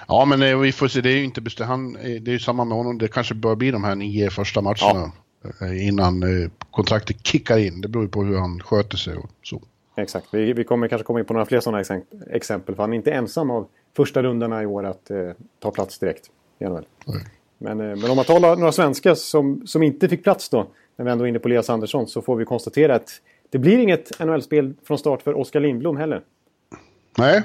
[0.08, 1.00] Ja, men eh, vi får se.
[1.00, 1.68] Det är ju inte bestämt.
[1.68, 2.98] Han, det är ju samma med honom.
[2.98, 5.12] Det kanske bör bli de här nio första matcherna
[5.60, 6.22] eh, innan
[6.70, 7.80] kontraktet kickar in.
[7.80, 9.62] Det beror ju på hur han sköter sig och så.
[9.96, 10.26] Exakt.
[10.30, 12.74] Vi, vi kommer kanske komma in på några fler sådana exemp- exempel.
[12.74, 16.30] För han är inte ensam av första rundorna i år att eh, ta plats direkt.
[16.58, 17.24] Nej.
[17.58, 21.04] Men, eh, men om man talar några svenskar som, som inte fick plats då, när
[21.04, 23.10] vi ändå är inne på Elias Andersson, så får vi konstatera att
[23.50, 26.22] det blir inget NHL-spel från start för Oskar Lindblom heller.
[27.18, 27.42] Nej,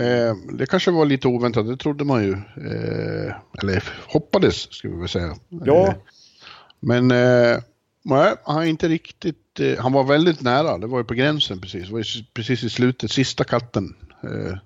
[0.00, 1.66] eh, det kanske var lite oväntat.
[1.66, 2.32] Det trodde man ju.
[2.32, 5.34] Eh, eller hoppades, ska vi väl säga.
[5.48, 5.86] Ja.
[5.86, 5.94] Eh,
[6.80, 7.58] men eh,
[8.02, 9.60] nej, han är inte riktigt...
[9.60, 10.78] Eh, han var väldigt nära.
[10.78, 11.86] Det var ju på gränsen precis.
[11.86, 14.56] Det var ju precis i slutet, sista katten, eh,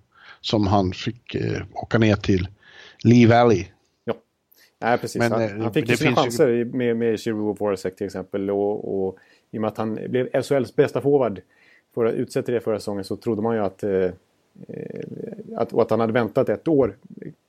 [0.41, 2.49] som han fick eh, åka ner till
[3.05, 3.65] Lee Valley.
[4.05, 4.15] Ja,
[4.81, 5.19] Nej, precis.
[5.19, 8.07] Men, han, eh, han fick ju sina ju- chanser i- med, med och Voracek till
[8.07, 8.51] exempel.
[8.51, 9.17] Och, och
[9.51, 11.41] i och med att han blev SHLs bästa forward
[11.95, 14.11] för, utsett till det förra säsongen så trodde man ju att, eh, eh,
[15.57, 16.97] att, och att han hade väntat ett år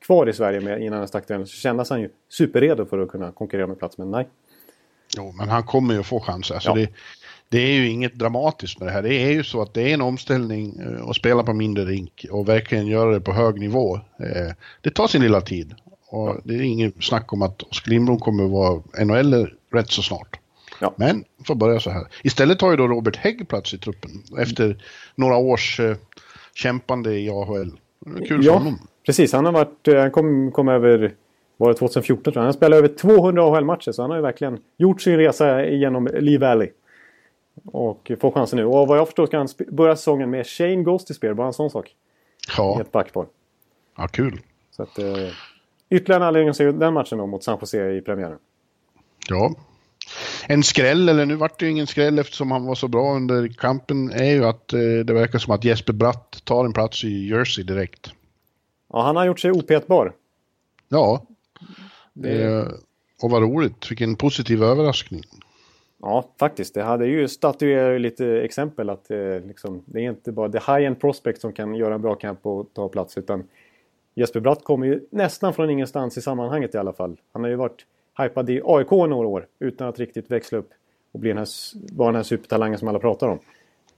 [0.05, 1.35] kvar i Sverige med, innan han stack till.
[1.35, 3.97] Så kändes han ju superredo för att kunna konkurrera med plats.
[3.97, 4.27] Men nej.
[5.17, 6.55] Jo, men han kommer ju att få chanser.
[6.55, 6.75] Alltså Ja.
[6.75, 6.87] det,
[7.49, 9.01] det är ju inget dramatiskt med det här.
[9.03, 12.25] Det är ju så att det är en omställning eh, att spela på mindre rink
[12.31, 13.95] och verkligen göra det på hög nivå.
[13.95, 15.75] Eh, Det tar sin lilla tid.
[16.09, 20.01] Och det är inget snack om att Oskar Lindblom kommer att vara NHL rätt så
[20.01, 20.39] snart.
[20.81, 20.93] Ja.
[20.97, 22.07] Men får börja så här.
[22.23, 24.83] Istället har ju då Robert Hägg plats i truppen efter
[25.15, 25.95] några års eh,
[26.55, 27.71] kämpande i AHL.
[28.27, 28.79] Kul för Ja, honom.
[29.05, 29.33] precis.
[29.33, 31.13] Han har varit, han kom, kom över,
[31.57, 32.43] var det 2014 tror jag.
[32.43, 36.37] Han spelat över 200 AHL-matcher så han har ju verkligen gjort sin resa genom Lee
[36.39, 36.69] Valley.
[37.65, 38.65] Och får chansen nu.
[38.65, 41.35] Och vad jag förstår ska han börja säsongen med Shane Ghost i spel.
[41.35, 41.87] Bara en sån sak.
[41.87, 41.91] I
[42.57, 43.25] Ja, ett backpar.
[43.97, 44.39] ja, kul.
[44.71, 45.05] Så att, eh,
[45.89, 48.37] ytterligare en anledning att se den matchen då mot San Jose i premiären.
[49.29, 49.55] Ja.
[50.47, 53.47] En skräll, eller nu vart det ju ingen skräll eftersom han var så bra under
[53.47, 57.27] kampen, är ju att eh, det verkar som att Jesper Bratt tar en plats i
[57.27, 58.11] Jersey direkt.
[58.93, 60.13] Ja, han har gjort sig opetbar.
[60.89, 61.25] Ja.
[62.13, 62.67] Det- Eh,
[63.23, 65.21] och vad roligt, vilken positiv överraskning.
[66.01, 66.73] Ja, faktiskt.
[66.73, 70.99] Det hade ju statuerat lite exempel att eh, liksom, det är inte bara the high-end
[71.01, 73.17] prospect som kan göra en bra kamp och ta plats.
[73.17, 73.43] Utan
[74.15, 77.17] Jesper Bratt kommer ju nästan från ingenstans i sammanhanget i alla fall.
[77.33, 77.85] Han har ju varit
[78.19, 80.69] hypad i AIK några år utan att riktigt växla upp
[81.11, 81.47] och bli den här,
[81.95, 83.39] vara den här supertalangen som alla pratar om.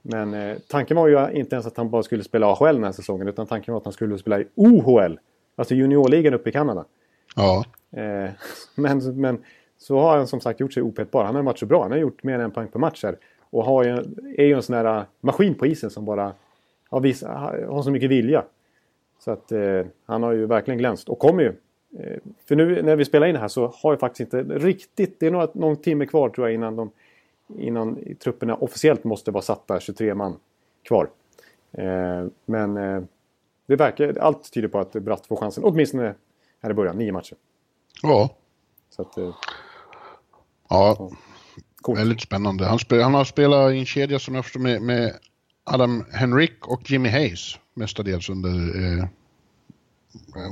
[0.02, 2.92] Men eh, tanken var ju inte ens att han bara skulle spela AHL den här
[2.92, 5.18] säsongen utan tanken var att han skulle spela i OHL.
[5.56, 6.84] Alltså juniorligan uppe i Kanada.
[7.36, 8.30] Ja, Eh,
[8.74, 9.44] men, men
[9.78, 11.24] så har han som sagt gjort sig opetbar.
[11.24, 11.82] Han har varit så bra.
[11.82, 13.16] Han har gjort mer än en poäng per match här.
[13.50, 13.90] Och har ju,
[14.36, 16.32] är ju en sån där eh, maskin på isen som bara
[16.88, 18.44] har, vis, har så mycket vilja.
[19.18, 21.08] Så att eh, han har ju verkligen glänst.
[21.08, 21.52] Och kommer ju.
[21.98, 25.20] Eh, för nu när vi spelar in det här så har jag faktiskt inte riktigt...
[25.20, 26.90] Det är några, någon timme kvar tror jag innan, de,
[27.58, 29.80] innan trupperna officiellt måste vara satta.
[29.80, 30.36] 23 man
[30.82, 31.08] kvar.
[31.72, 33.02] Eh, men eh,
[33.66, 36.14] det verkar, allt tyder på att Bratt får chansen, åtminstone
[36.62, 37.36] här i början, nio matcher.
[38.02, 38.36] Ja.
[38.96, 39.34] Så att, eh,
[40.68, 41.10] Ja,
[41.82, 41.98] coolt.
[41.98, 42.64] väldigt spännande.
[42.66, 45.18] Han, spel, han har spelat i en kedja som jag förstår med, med
[45.64, 48.50] Adam Henrik och Jimmy Hayes mestadels under...
[48.98, 49.04] Eh,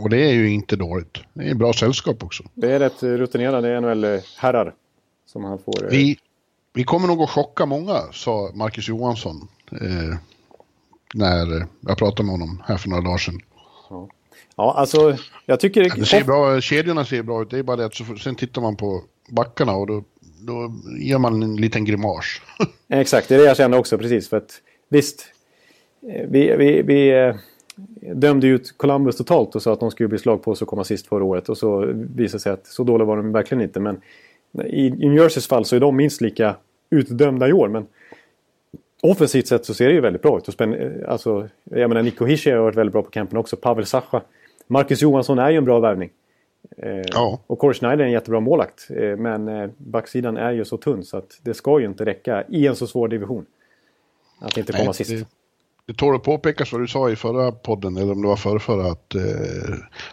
[0.03, 1.19] och det är ju inte dåligt.
[1.33, 2.45] Det är bra sällskap också.
[2.55, 4.75] Det är rätt rutinerade NHL-herrar
[5.27, 5.85] som han får.
[5.85, 6.19] eh, Vi,
[6.73, 9.49] vi kommer nog att chocka många, sa Marcus Johansson.
[9.73, 10.17] Eh,
[11.15, 13.41] när jag pratade med honom här för några dagar sedan.
[13.91, 14.09] Ja,
[14.65, 15.17] alltså
[15.47, 15.97] jag tycker...
[15.97, 18.63] Det ser bra, kedjorna ser bra ut, det är bara det att så, sen tittar
[18.63, 20.05] man på backarna och då,
[20.41, 22.25] då ger man en liten grimas.
[22.89, 24.29] Exakt, det är det jag kände också precis.
[24.29, 25.27] För att visst,
[26.13, 27.35] eh, vi, vi, vi eh,
[28.15, 30.85] dömde ut Columbus totalt och sa att de skulle bli slag på oss och komma
[30.85, 31.49] sist förra året.
[31.49, 33.81] Och så visade det sig att så dåliga var de verkligen inte.
[33.81, 34.01] Men
[34.67, 36.57] i, New Jerseys fall så är de minst lika
[36.91, 37.69] utdömda i år.
[37.69, 37.87] Men
[39.03, 40.49] offensivt sett så ser det ju väldigt bra ut.
[40.49, 43.57] Och spänn, eh, alltså, jag menar, Nico Hischier har varit väldigt bra på campen också.
[43.57, 44.23] Pavel Sacha.
[44.69, 46.11] Marcus Johansson är ju en bra värvning.
[46.77, 47.41] Eh, Ja.
[47.47, 48.87] Och Corey Schneider är en jättebra målakt.
[48.91, 52.45] Eh, men eh, backsidan är ju så tunn så att det ska ju inte räcka
[52.49, 53.47] i en så svår division.
[54.41, 55.11] Att inte komma Nej, sist.
[55.11, 55.27] Det,
[55.87, 58.59] det tål att påpekas vad du sa i förra podden, eller om det var förra,
[58.59, 59.23] förra att eh,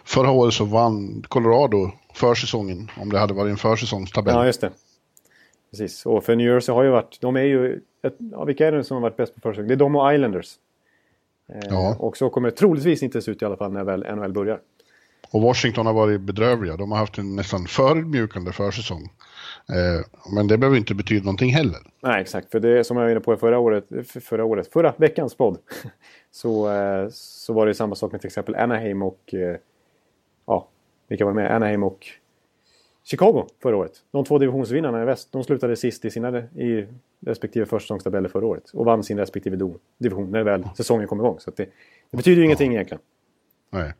[0.04, 4.34] förra året så vann Colorado försäsongen, om det hade varit en försäsongstabell.
[4.34, 4.70] Ja, just det.
[5.70, 6.06] Precis.
[6.06, 7.20] Och för New Jersey har ju varit...
[7.20, 7.80] De är ju...
[8.02, 9.68] Ett, ja, vilka är det som har varit bäst på försäsong?
[9.68, 10.54] Det är de och Islanders.
[11.52, 11.96] Eh, Ja.
[11.98, 14.60] Och så kommer det troligtvis inte se ut i alla fall när väl NHL börjar.
[15.30, 16.76] Och Washington har varit bedrövliga.
[16.76, 19.02] De har haft en nästan förödmjukande försäsong.
[19.68, 21.78] Eh, men det behöver inte betyda någonting heller.
[22.02, 22.50] Nej, exakt.
[22.50, 23.84] För det som jag var inne på förra året,
[24.22, 25.58] förra året, förra veckans podd.
[26.30, 29.34] Så, eh, så var det samma sak med till exempel Anaheim och...
[30.46, 30.68] Ja,
[31.08, 31.50] vilka var med?
[31.56, 32.06] Anaheim och
[33.10, 33.92] Chicago förra året.
[34.10, 36.86] De två divisionsvinnarna i väst, de slutade sist i sina i
[37.26, 38.70] respektive försäsongstabeller förra året.
[38.72, 41.40] Och vann sin respektive do- division när väl säsongen kom igång.
[41.40, 41.64] Så det,
[42.10, 43.02] det betyder ju ingenting egentligen.
[43.70, 43.92] Nej.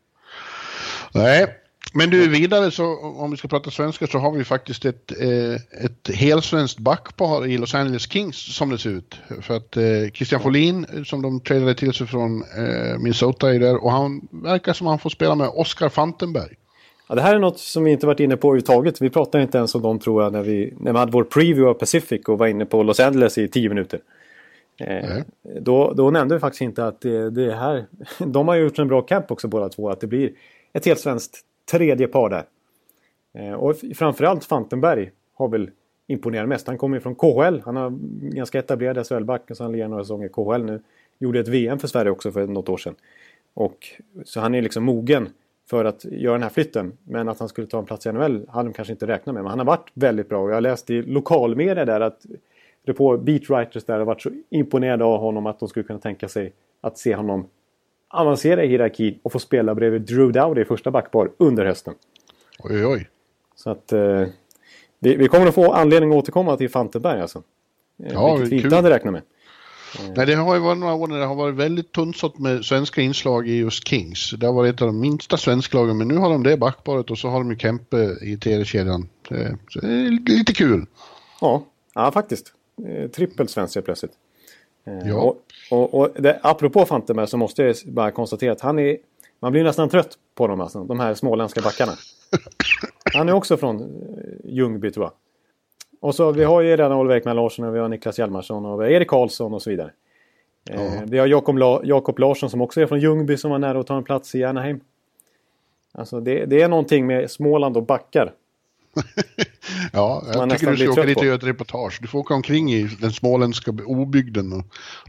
[1.13, 1.47] Nej,
[1.93, 5.85] men du vidare så om vi ska prata svenska så har vi faktiskt ett, eh,
[5.85, 9.15] ett helsvenskt backpar i Los Angeles Kings som det ser ut.
[9.41, 13.59] För att eh, Christian Folin eh, som de tradade till sig från eh, Minnesota är
[13.59, 16.55] där och han verkar som han får spela med Oscar Fantenberg.
[17.09, 19.01] Ja, det här är något som vi inte varit inne på överhuvudtaget.
[19.01, 21.69] Vi pratade inte ens om dem tror jag när vi, när vi hade vår preview
[21.69, 23.99] av Pacific och var inne på Los Angeles i tio minuter.
[24.79, 25.17] Eh,
[25.61, 27.85] då, då nämnde vi faktiskt inte att det, det här...
[28.25, 29.89] De har ju gjort en bra camp också båda två.
[29.89, 30.31] Att det blir
[30.73, 31.39] ett helt svenskt
[31.71, 32.43] tredje par där.
[33.33, 35.69] Eh, och framförallt Fantenberg har väl
[36.07, 36.67] imponerat mest.
[36.67, 37.61] Han kommer ju från KHL.
[37.65, 37.97] Han har
[38.35, 39.41] ganska etablerad SHL-back.
[39.51, 40.81] Så han lirar några säsonger i KHL nu.
[41.19, 42.95] Gjorde ett VM för Sverige också för något år sedan.
[43.53, 43.87] Och,
[44.25, 45.29] så han är liksom mogen
[45.69, 46.97] för att göra den här flytten.
[47.03, 49.43] Men att han skulle ta en plats i NHL hade de kanske inte räknat med.
[49.43, 50.43] Men han har varit väldigt bra.
[50.43, 52.25] Och jag har läst i lokalmedia där att
[53.19, 56.97] beatwriters där har varit så imponerade av honom att de skulle kunna tänka sig att
[56.97, 57.47] se honom
[58.09, 61.93] avancera i hierarkin och få spela bredvid Drew Dowdy i första backpar under hösten.
[62.59, 63.09] Oj, oj.
[63.55, 64.23] Så att eh,
[64.99, 67.43] vi, vi kommer att få anledning att återkomma till Fantenberg alltså.
[68.03, 69.21] Eh, Ja, vilket vi inte hade räknat med.
[70.15, 73.01] Nej, det har ju varit några år när det har varit väldigt tunnsått med svenska
[73.01, 74.31] inslag i just Kings.
[74.37, 77.17] Det har varit ett av de minsta svensklagen, men nu har de det backparet och
[77.17, 79.09] så har de ju Kempe i tv-kedjan.
[79.31, 80.85] Eh, Så det är lite kul.
[81.41, 82.53] Ja, ja faktiskt.
[82.87, 84.11] Eh, trippelt svenskt helt plötsligt.
[84.87, 85.15] Eh, Ja.
[85.15, 88.97] Och, och, och det, apropå Fantenberg så måste jag bara konstatera att han är...
[89.39, 91.91] Man blir nästan trött på dem alltså, de här småländska backarna.
[93.13, 93.91] Han är också från
[94.43, 95.11] Ljungby tror jag.
[95.99, 98.91] Och så vi har ju redan Oliver Ekman Larsson och vi har Niklas Hjalmarsson och
[98.91, 99.91] Erik Karlsson och så vidare.
[100.69, 103.79] Eh, vi har Jakob, La, Jakob Larsson som också är från Ljungby som var nära
[103.79, 104.79] att ta en plats i Anaheim.
[105.91, 108.33] Alltså det, det är någonting med Småland och backar.
[109.93, 111.99] Ja, jag tycker du ska åka dit och göra ett reportage.
[112.01, 114.63] Du får åka omkring i den småländska obygden och,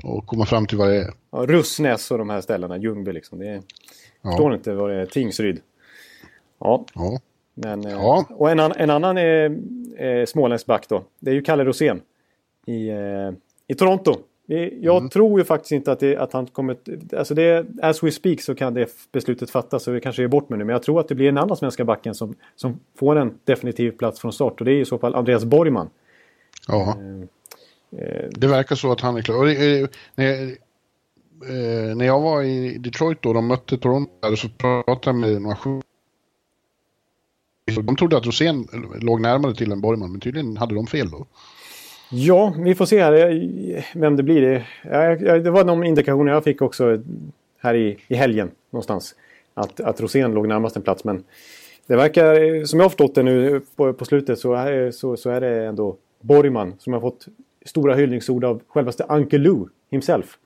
[0.04, 1.12] och komma fram till vad det är.
[1.30, 3.38] Ja, Russnäs och de här ställena, Ljungby liksom.
[3.38, 3.62] Det är,
[4.22, 4.30] Ja.
[4.30, 5.06] Förstår inte vad det är.
[5.06, 5.60] Tingsryd.
[6.60, 7.20] Ja, Ja.
[7.62, 7.84] Men...
[7.86, 8.24] eh, Ja.
[8.30, 9.52] Och en, en annan eh,
[10.06, 11.04] eh, småländsk back då.
[11.20, 12.00] Det är ju Kalle Rosén.
[12.66, 13.30] I, eh,
[13.66, 14.14] i Toronto.
[14.80, 15.08] Jag Mm.
[15.08, 16.76] tror ju faktiskt inte att, det, att han kommer...
[17.16, 20.48] Alltså det, as we speak så kan det beslutet fattas så vi kanske är bort
[20.48, 20.64] med nu.
[20.64, 23.90] Men jag tror att det blir en annan svenska backen som, som får en definitiv
[23.90, 24.60] plats från start.
[24.60, 25.90] Och det är i så fall Andreas Borgman.
[26.68, 26.96] ja.
[27.98, 29.36] Eh, Det verkar så att han är klar.
[29.36, 34.48] Och eh, när, jag, eh, när jag var i Detroit då, de mötte Toronto, så
[34.48, 35.56] pratade jag med några.
[37.82, 38.68] De trodde att Rosén
[39.00, 41.26] låg närmare till än Borgman, men tydligen hade de fel då.
[42.10, 44.66] Ja, vi får se här vem det blir.
[45.42, 47.02] Det var de indikationer jag fick också
[47.58, 49.14] här i, i helgen någonstans.
[49.54, 51.04] Att, att Rosén låg närmast en plats.
[51.04, 51.24] Men
[51.86, 55.30] det verkar, som jag har förstått det nu på, på slutet, så är, så, så
[55.30, 57.26] är det ändå Borgman som har fått
[57.64, 60.38] stora hyllningsord av självaste Uncle Lou himself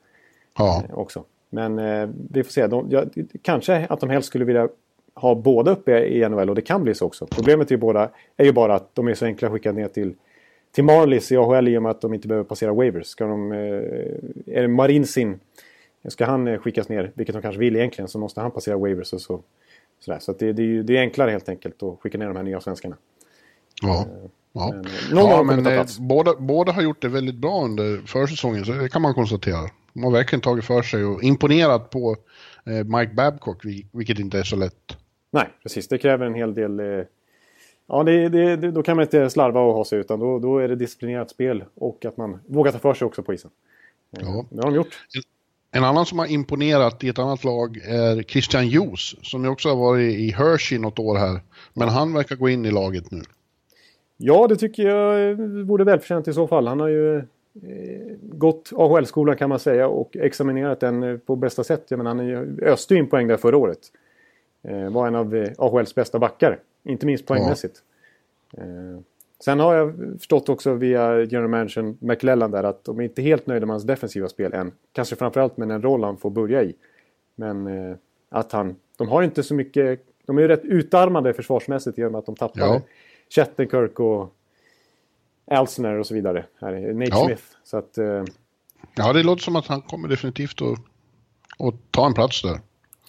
[0.59, 1.25] Ja, eh, också.
[1.51, 2.67] Men eh, vi får se.
[2.67, 3.05] De, ja,
[3.43, 4.69] kanske att de helst skulle vilja
[5.15, 7.27] ha båda uppe i NHL och det kan bli så också.
[7.27, 9.89] Problemet är ju, båda, är ju bara att de är så enkla att skicka ner
[9.89, 10.15] till,
[10.73, 13.07] till Marlies i AHL i och med att de inte behöver passera waivers.
[13.07, 13.59] Ska de, eh,
[14.57, 15.41] är det Marinsin,
[16.09, 19.13] ska han eh, skickas ner, vilket de kanske vill egentligen, så måste han passera waivers
[19.13, 19.41] och så.
[20.01, 20.19] Sådär.
[20.19, 22.97] Så det, det, det är enklare helt enkelt att skicka ner de här nya svenskarna.
[23.83, 24.01] Ja.
[24.01, 24.73] Eh, ja,
[25.11, 28.89] men, ja, men eh, båda, båda har gjort det väldigt bra under försäsongen, så det
[28.89, 29.71] kan man konstatera.
[29.93, 32.17] De har verkligen tagit för sig och imponerat på
[32.67, 34.97] eh, Mike Babcock, vilket inte är så lätt.
[35.33, 35.89] Nej, precis.
[35.89, 36.81] Det kräver en hel del...
[36.81, 37.05] Eh,
[37.87, 40.69] ja, det, det, då kan man inte slarva och ha sig utan då, då är
[40.69, 43.51] det disciplinerat spel och att man vågar ta för sig också på isen.
[44.19, 44.47] Eh, ja.
[44.51, 45.07] Det har de gjort.
[45.71, 49.69] En annan som har imponerat i ett annat lag är Christian Jos som ju också
[49.69, 51.41] har varit i Hershey något år här.
[51.73, 53.23] Men han verkar gå in i laget nu.
[54.17, 56.67] Ja, det tycker jag vore välförtjänt i så fall.
[56.67, 57.23] Han har ju eh,
[58.23, 61.85] gått AHL-skolan kan man säga och examinerat den på bästa sätt.
[61.89, 63.79] Jag menar, han öste in poäng där förra året.
[64.63, 66.59] Eh, var en av eh, AHLs bästa backar.
[66.85, 67.83] Inte minst poängmässigt.
[68.51, 68.63] Ja.
[68.63, 69.01] Eh,
[69.45, 73.47] sen har jag förstått också via general manager McLellan där att de är inte helt
[73.47, 74.73] nöjda med hans defensiva spel än.
[74.93, 76.75] Kanske framförallt med den roll han får börja i.
[77.35, 77.69] Men
[78.29, 78.77] att han...
[78.97, 80.01] De har inte så mycket...
[80.27, 82.81] De är ju rätt utarmade försvarsmässigt genom att de tappade ja.
[83.31, 84.35] Chattenkirk och
[85.47, 86.45] Elsner och så vidare.
[86.61, 87.25] Här, Nate ja.
[87.27, 87.43] Smith.
[87.65, 87.99] Så att,
[88.95, 90.79] Ja, det låter som att han kommer definitivt att,
[91.59, 92.61] att ta en plats där.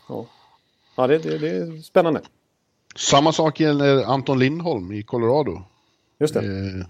[0.10, 0.26] Ja.
[0.96, 2.22] Ja, det, det, det är spännande.
[2.96, 5.62] Samma sak gäller Anton Lindholm i Colorado.
[6.20, 6.40] Just det.
[6.40, 6.86] Eh,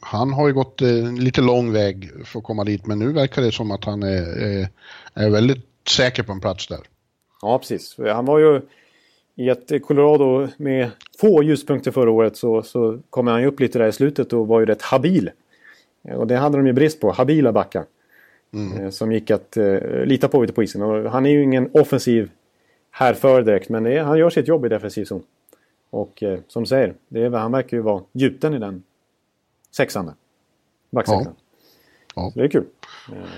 [0.00, 3.42] han har ju gått eh, lite lång väg för att komma dit, men nu verkar
[3.42, 4.68] det som att han är, är,
[5.14, 6.80] är väldigt säker på en plats där.
[7.42, 7.96] Ja, precis.
[7.98, 8.60] Han var ju
[9.34, 13.78] i ett Colorado med få ljuspunkter förra året så, så kom han ju upp lite
[13.78, 15.30] där i slutet och var ju rätt habil.
[16.02, 17.84] Och det hade de ju brist på, habila backar.
[18.54, 18.84] Mm.
[18.84, 20.82] Eh, som gick att uh, lita på ute på isen.
[20.82, 22.30] Och han är ju ingen offensiv
[22.96, 23.68] härför direkt.
[23.68, 25.22] Men är, han gör sitt jobb i defensiv zon.
[25.90, 28.82] Och eh, som säger, det är, han verkar ju vara gjuten i den
[29.70, 30.12] sexan.
[30.90, 31.24] Backsexan.
[31.24, 31.32] Ja.
[32.14, 32.32] Ja.
[32.34, 32.64] Det är kul.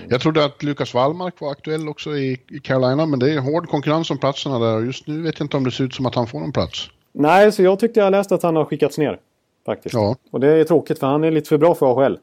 [0.09, 3.69] Jag trodde att Lukas Wallmark var aktuell också i, i Carolina, men det är hård
[3.69, 4.75] konkurrens om platserna där.
[4.75, 6.51] Och just nu vet jag inte om det ser ut som att han får någon
[6.51, 6.89] plats.
[7.11, 9.19] Nej, så jag tyckte jag läste att han har skickats ner.
[9.65, 9.95] Faktiskt.
[9.95, 10.15] Ja.
[10.31, 12.19] Och det är tråkigt för han är lite för bra för AHL.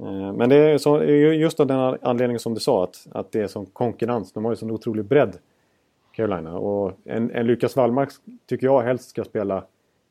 [0.00, 3.40] Eh, men det är så, just av den anledningen som du sa, att, att det
[3.40, 4.32] är som konkurrens.
[4.32, 5.36] De har ju sån otrolig bredd
[6.16, 6.58] Carolina.
[6.58, 8.10] Och en, en Lukas Wallmark
[8.46, 9.64] tycker jag helst ska spela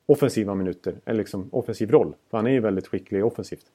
[0.05, 0.95] offensiva minuter.
[1.05, 2.15] En liksom offensiv roll.
[2.29, 3.65] För han är ju väldigt skicklig offensivt.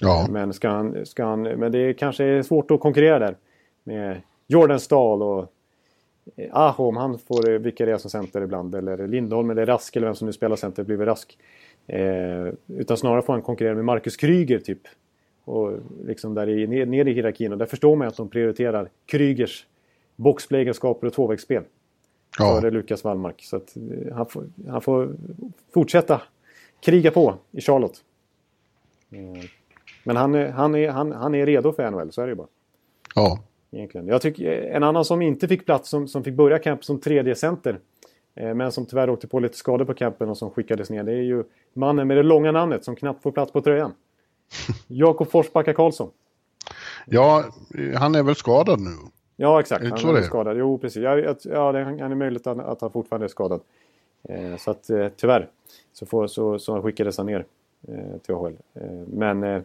[0.00, 0.26] Ja.
[0.30, 3.36] Men, ska han, ska han, men det kanske är svårt att konkurrera där.
[3.84, 5.52] Med Jordan Stahl och
[6.36, 8.74] eh, Aho om han får eh, vikariera som center ibland.
[8.74, 11.38] Eller Lindholm eller Rask eller vem som nu spelar center blir Rask.
[11.86, 14.80] Eh, utan snarare får han konkurrera med Marcus Kryger typ.
[15.44, 15.72] Och
[16.04, 17.52] liksom där i, ner, ner i hierarkin.
[17.52, 19.66] Och där förstår man att de prioriterar Krygers
[20.18, 21.62] boxplay-egenskaper och tvåvägsspel.
[22.38, 22.60] Ja.
[22.60, 23.42] Före Lukas Wallmark.
[23.42, 25.16] Så att eh, han, får, han får
[25.74, 26.22] fortsätta
[26.80, 28.00] kriga på i Charlotte.
[29.10, 29.44] Eh,
[30.04, 32.48] men han, han, är, han, han är redo för NHL, så är det ju bara.
[33.14, 33.38] Ja.
[33.70, 34.08] Egentligen.
[34.08, 37.34] Jag tycker, en annan som inte fick plats, som, som fick börja camp som tredje
[37.34, 37.80] center
[38.34, 41.02] eh, men som tyvärr åkte på lite skador på campen och som skickades ner.
[41.02, 43.92] Det är ju mannen med det långa namnet som knappt får plats på tröjan.
[44.86, 46.10] Jakob Forsbacka Karlsson.
[47.06, 47.44] Ja,
[47.96, 48.90] han är väl skadad nu?
[49.40, 49.84] Ja, exakt.
[49.84, 50.56] Han är, är skadad.
[50.58, 51.02] Jo, precis.
[51.02, 53.60] Ja, ja, det är möjligt att, att han fortfarande är skadad.
[54.28, 55.48] Eh, så att eh, tyvärr
[55.92, 57.44] så, får, så, så skickades han ner
[57.88, 58.56] eh, till AHL.
[58.74, 59.62] Eh, men eh,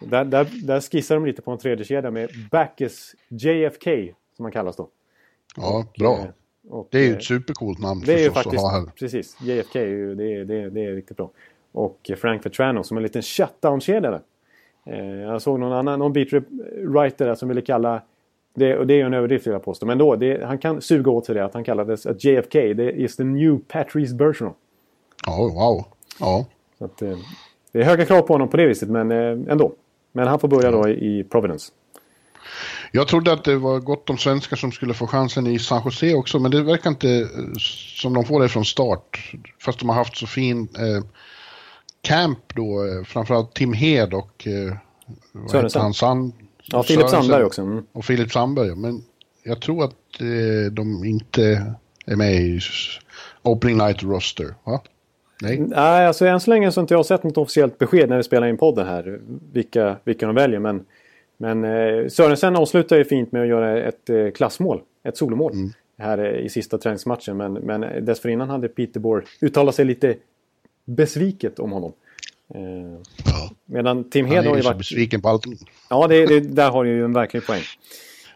[0.00, 3.90] där, där, där skissar de lite på en tredje kedja med Backes JFK
[4.36, 4.88] som han kallas då.
[5.56, 6.18] Ja, och, bra.
[6.18, 8.86] Eh, och, det är ju ett supercoolt namn det är ju faktiskt, att ha här.
[8.98, 11.30] Precis, JFK är ju, det, är, det, är, det är riktigt bra.
[11.72, 14.20] Och Frank Vetrano som en liten shutdown-kedja
[15.22, 16.32] Jag såg någon annan, någon beat
[16.76, 18.02] writer där som ville kalla
[18.56, 19.86] det, och det är en överdrift vill jag påstå.
[19.86, 22.58] Men då, det, han kan suga åt sig det att han kallades att JFK.
[22.74, 24.54] Det is the new Patrice Bergeron.
[25.26, 25.84] Oh, wow.
[26.20, 26.46] Ja.
[26.78, 27.18] Så att, eh,
[27.72, 29.72] det är höga krav på honom på det viset, men eh, ändå.
[30.12, 31.72] Men han får börja då i, Providence.
[32.92, 36.14] Jag trodde att det var gott om svenskar som skulle få chansen i San Jose
[36.14, 37.26] också, men det verkar inte eh,
[38.00, 39.32] som de får det från start.
[39.64, 41.04] Fast de har haft så fin eh,
[42.00, 44.76] camp då, framförallt Tim Hed och eh,
[45.32, 46.32] vad heter han, Sand,
[46.72, 47.62] Ja, Filip Sandberg också.
[47.62, 47.84] Mm.
[47.92, 49.02] Och Filip Sandberg, men
[49.42, 51.66] jag tror att eh, de inte
[52.06, 52.60] är med i
[53.42, 54.80] Opening Night Roster, va?
[55.42, 55.58] Nej.
[55.58, 58.22] Nej, alltså än så länge så har inte jag sett något officiellt besked när vi
[58.22, 59.20] spelar in podden här.
[59.52, 60.58] Vilka, vilka de väljer.
[60.58, 60.84] Men,
[61.36, 64.80] men eh, Sörensen avslutar ju fint med att göra ett eh, klassmål.
[65.02, 65.52] Ett solomål.
[65.52, 65.72] Mm.
[65.98, 67.36] Här eh, i sista träningsmatchen.
[67.36, 70.16] Men, men dessförinnan hade Peter Bohr uttalat sig lite
[70.84, 71.92] besviket om honom.
[72.54, 72.60] Eh,
[73.24, 73.50] ja.
[73.64, 74.78] Medan Tim Hed har ju varit...
[74.78, 75.58] besviken på allting.
[75.90, 77.62] Ja, det, det, där har du ju en verklig poäng.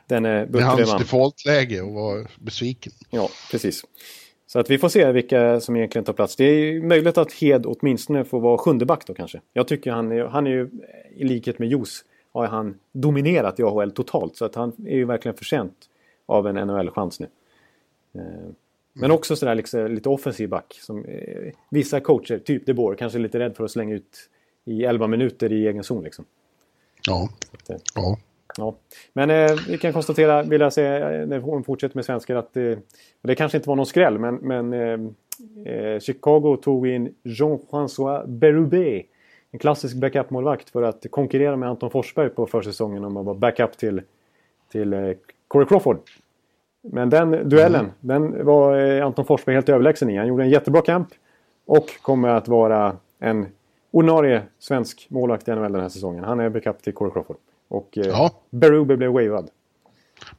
[0.06, 2.92] Den är Det är hans defaultläge att vara besviken.
[3.10, 3.84] Ja, precis.
[4.46, 6.36] Så att vi får se vilka som egentligen tar plats.
[6.36, 9.40] Det är möjligt att Hed åtminstone får vara sjunde back då kanske.
[9.52, 10.70] Jag tycker han är, han är ju
[11.16, 14.36] i likhet med Jos har han dominerat i AHL totalt.
[14.36, 15.76] Så att han är ju verkligen förtjänt
[16.26, 17.28] av en NHL-chans nu.
[18.92, 20.78] Men också sådär liksom, lite offensiv back.
[20.82, 24.28] Som, eh, vissa coacher, typ De Boer, kanske är lite rädd för att slänga ut
[24.64, 26.04] i 11 minuter i egen zon.
[26.04, 26.24] Liksom.
[27.06, 27.28] Ja.
[27.52, 28.18] Att, eh, ja.
[28.56, 28.74] Ja.
[29.12, 32.56] Men eh, vi kan konstatera, vill jag säga, eh, när hon fortsätter med svenskar, att
[32.56, 32.78] eh,
[33.22, 39.02] det kanske inte var någon skräll, men, men eh, Chicago tog in Jean-François Berube,
[39.50, 43.76] en klassisk backup-målvakt, för att konkurrera med Anton Forsberg på försäsongen om att vara backup
[43.76, 44.02] till,
[44.72, 45.16] till
[45.48, 45.98] Corey Crawford.
[46.82, 50.16] Men den duellen, den var eh, Anton Forsberg helt överlägsen i.
[50.16, 51.08] Han gjorde en jättebra kamp
[51.66, 53.46] och kommer att vara en
[53.90, 56.24] ordinarie svensk målvakt i NHL den här säsongen.
[56.24, 57.36] Han är backup till Corey Crawford.
[57.68, 58.30] Och eh, Ja.
[58.50, 59.48] Berube blev wavad.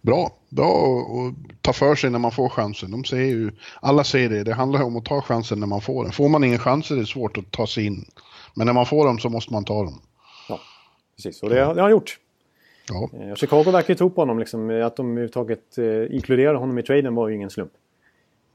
[0.02, 0.32] Bra.
[0.50, 2.92] Bra att ta för sig när man får chansen.
[2.92, 6.04] De säger ju, alla säger det, det handlar om att ta chansen när man får
[6.04, 6.12] den.
[6.14, 8.06] Får man ingen chans är det svårt att ta sig in.
[8.54, 10.02] Men när man får dem så måste man ta dem.
[11.16, 12.18] Precis, och det, har- det har han gjort.
[12.90, 14.40] Ja, Eh, Chicago verkar ju tro på honom.
[14.40, 17.72] Liksom, eh, att de överhuvudtaget eh, inkluderade honom i traden var ju ingen slump.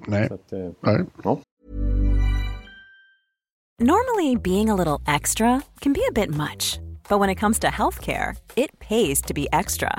[0.06, 0.28] nej.
[0.28, 1.04] Så att, eh, nej.
[1.24, 1.38] ja.
[3.78, 7.66] Normally, being a little extra can be a bit much, but when it comes to
[7.66, 9.98] healthcare, it pays to be extra.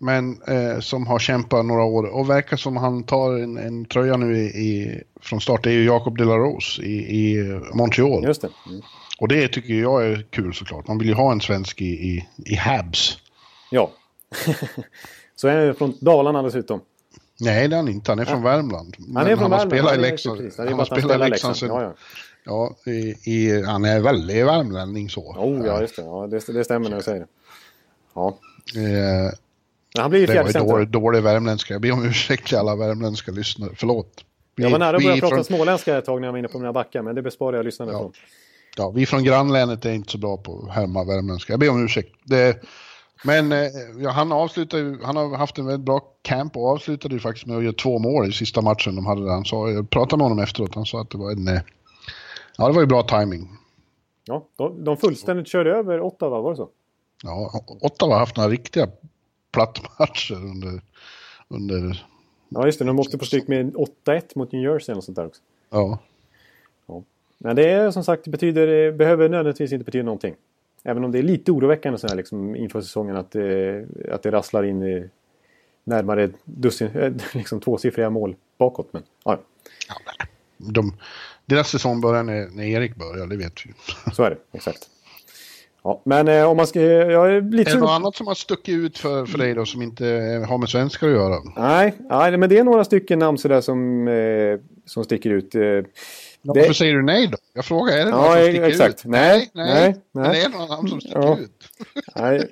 [0.00, 4.16] men eh, som har kämpat några år och verkar som han tar en, en tröja
[4.16, 8.24] nu i, i, från start är ju Jacob de la Rose i, i Montreal.
[8.24, 8.50] Just det.
[8.68, 8.82] Mm.
[9.18, 10.86] Och det tycker jag är kul såklart.
[10.86, 13.18] Man vill ju ha en svensk i, i, i Habs.
[13.70, 13.90] Ja.
[15.36, 16.80] Så är han från Dalarna dessutom.
[17.40, 18.10] Nej, det är han inte.
[18.10, 18.96] Han är från Värmland.
[19.14, 19.70] Han är från har Värmland.
[19.70, 20.38] spelat i Ja, det Leksand.
[20.38, 21.68] Det Han har spelat i Leksand sen...
[21.68, 21.94] Ja,
[22.48, 25.20] Ja, i, i, han är väldigt värmlänning så.
[25.20, 26.02] Oh, ja, just det.
[26.02, 27.26] Ja, det, det stämmer när du säger det.
[28.14, 28.38] Ja.
[28.76, 29.32] Eh,
[29.98, 30.72] han blir ju det var fjärde ju center.
[30.72, 31.74] dålig, dålig värmländska.
[31.74, 33.70] Jag ber om ursäkt till alla värmländska lyssnare.
[33.74, 34.24] Förlåt.
[34.56, 36.48] Vi, Jag var nära att börja prata från, småländska ett tag när jag var inne
[36.48, 37.98] på mina backar, men det besparar jag lyssnarna Ja.
[37.98, 38.12] från.
[38.76, 41.52] ja, vi från grannlänet är inte så bra på att härma värmländska.
[41.52, 42.14] Jag ber om ursäkt.
[42.24, 42.62] Det,
[43.24, 43.58] men eh,
[43.98, 47.46] ja, han avslutar ju, han har haft en väldigt bra camp och avslutade ju faktiskt
[47.46, 49.30] med att göra två mål i sista matchen de hade där.
[49.32, 51.48] Han sa, jag pratade med honom efteråt, han sa att det var en...
[51.48, 51.60] eh,
[52.60, 53.48] Ja, det var ju bra timing.
[54.24, 56.68] Ja, de, de fullständigt körde över Ottawa, var det så?
[57.24, 58.88] Ja, Ottawa har haft några riktiga
[59.58, 60.80] plattmatcher under...
[61.48, 62.06] under
[62.48, 62.84] Ja, just det.
[62.84, 63.74] De åkte på stryk med
[64.06, 65.42] 8-1 mot New Jersey eller sånt där också.
[65.70, 65.98] ja,
[67.38, 70.34] Men det är som sagt, det betyder, behöver nödvändigtvis inte betyda någonting.
[70.82, 74.30] Även om det är lite oroväckande så här, liksom, inför säsongen att, det- att det
[74.30, 75.08] rasslar in i
[75.84, 78.88] närmare dussin, eh, liksom tvåsiffriga mål bakåt.
[78.92, 79.38] Men, ja,
[79.88, 79.94] ja
[80.56, 80.96] de,
[81.46, 83.72] deras säsong börjar när, när Erik börjar, det vet vi.
[84.12, 84.36] så är det.
[84.52, 84.90] Exakt.
[85.88, 86.80] Ja, men eh, om man ska...
[86.82, 89.64] Jag är lite Är det något annat som har stuckit ut för, för dig då
[89.66, 91.36] som inte eh, har med svenskar att göra?
[91.56, 95.54] Nej, nej, men det är några stycken namn sådär som, eh, som sticker ut.
[95.54, 95.84] Eh, det-
[96.42, 97.36] Varför säger du nej då?
[97.54, 98.94] Jag frågar, är det Ja, någon som sticker exakt.
[98.94, 99.04] ut?
[99.04, 100.32] Nej, nej, nej, Men nej.
[100.32, 101.38] det är någon namn som sticker Ja.
[101.38, 101.68] ut.
[102.16, 102.48] nej,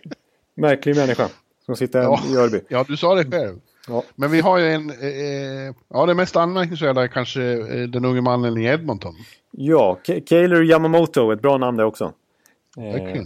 [0.57, 1.28] märklig människa
[1.66, 2.20] som sitter Ja.
[2.32, 2.61] i Örby.
[2.68, 3.57] Ja, du sa det själv.
[3.89, 4.03] Ja.
[4.14, 8.20] Men vi har ju en, eh, ja det mest anmärkningsvärda är kanske eh, den unge
[8.20, 9.14] mannen i Edmonton.
[9.51, 12.12] Ja, Kaylor Yamamoto, ett bra namn det också.
[12.77, 13.22] Eh,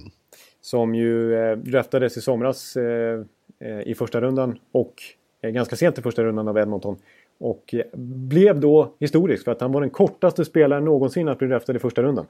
[0.61, 3.21] som ju eh, draftades i somras eh,
[3.59, 4.95] eh, i första rundan och
[5.43, 6.97] eh, ganska sent i första rundan av Edmonton.
[7.39, 11.49] Och eh, blev då historisk för att han var den kortaste spelaren någonsin att bli
[11.49, 12.27] draftad i första rundan.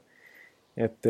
[0.75, 1.05] Ett,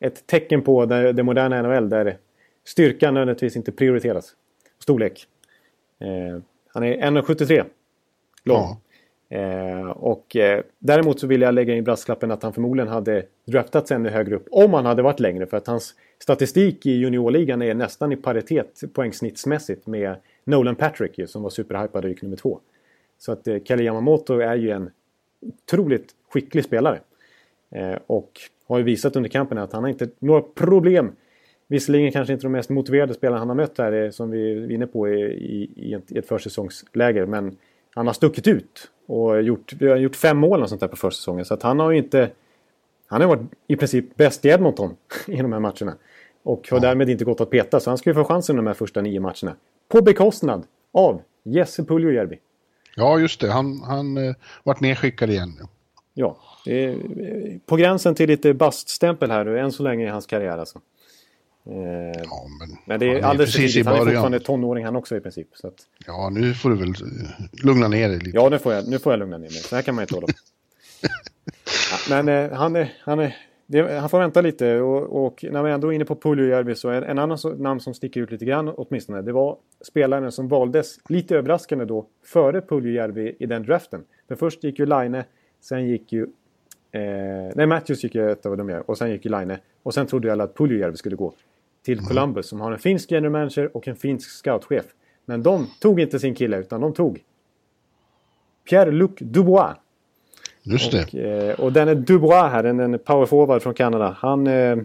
[0.00, 2.16] ett tecken på det, det moderna NHL där
[2.64, 4.36] styrkan nödvändigtvis inte prioriteras.
[4.78, 5.26] Storlek.
[6.68, 7.64] Han är 1,73
[8.44, 8.56] lång.
[8.56, 8.80] Ja.
[9.34, 13.90] Eh, och eh, däremot så vill jag lägga in brasklappen att han förmodligen hade draftats
[13.90, 15.46] ännu högre upp om han hade varit längre.
[15.46, 21.26] För att hans statistik i juniorligan är nästan i paritet poängsnittsmässigt med Nolan Patrick ju,
[21.26, 22.60] som var superhypad och gick nummer två.
[23.18, 24.90] Så att eh, Kelly Yamamoto är ju en
[25.40, 27.00] otroligt skicklig spelare.
[27.70, 28.30] Eh, och
[28.66, 31.12] har ju visat under kampen att han har inte några problem.
[31.66, 34.86] Visserligen kanske inte de mest motiverade spelarna han har mött här som vi är inne
[34.86, 37.26] på i, i, ett, i ett försäsongsläger.
[37.26, 37.56] Men
[37.94, 40.96] han har stuckit ut och gjort, vi har gjort fem mål och sånt där på
[40.96, 41.44] försäsongen.
[41.44, 42.30] Så att han har ju inte...
[43.06, 45.94] Han har varit i princip bäst i Edmonton i de här matcherna.
[46.42, 47.80] Och har därmed inte gått att peta.
[47.80, 49.56] Så han ska ju få chansen de här första nio matcherna.
[49.88, 52.38] På bekostnad av Jesse Puljujärvi.
[52.96, 53.50] Ja, just det.
[53.50, 55.58] Han, han eh, vart nedskickad igen.
[56.14, 56.36] Ja,
[56.66, 56.96] eh,
[57.66, 60.80] på gränsen till lite baststämpel här än så länge i hans karriär alltså.
[61.66, 63.86] Eh, Ja, men, men det är alldeles för tidigt.
[63.86, 65.48] Han är fortfarande tonåring han också i princip.
[65.54, 65.74] Så att,
[66.06, 68.36] Ja, nu får du väl eh, lugna ner dig lite.
[68.36, 69.52] ja, nu får, jag, nu får jag lugna ner mig.
[69.58, 70.32] Så här kan man inte hålla på.
[71.90, 73.36] ja, men eh, han, är, han, är,
[73.66, 74.80] det, han får vänta lite.
[74.80, 77.80] Och, och när vi ändå är inne på Puljujärvi så är en annan så, namn
[77.80, 79.22] som sticker ut lite grann åtminstone.
[79.22, 84.04] Det var spelaren som valdes lite överraskande då före Puljujärvi i den draften.
[84.28, 85.22] För först gick ju Line,
[85.60, 86.26] sen gick ju
[86.94, 89.56] Eh, nej, Matthews gick ju ett av dem jag, och sen gick ju Line.
[89.82, 91.32] Och sen trodde ju alla att Puljujärvi skulle gå
[91.84, 94.84] till Columbus som har en finsk general manager och en finsk scoutchef.
[95.24, 97.22] Men de tog inte sin kille utan de tog
[98.70, 99.76] Pierre-Luc Dubois.
[100.62, 101.04] Just det.
[101.04, 104.16] Och, eh, och den är Dubois här, en, en power forward från Kanada.
[104.20, 104.76] Han, eh,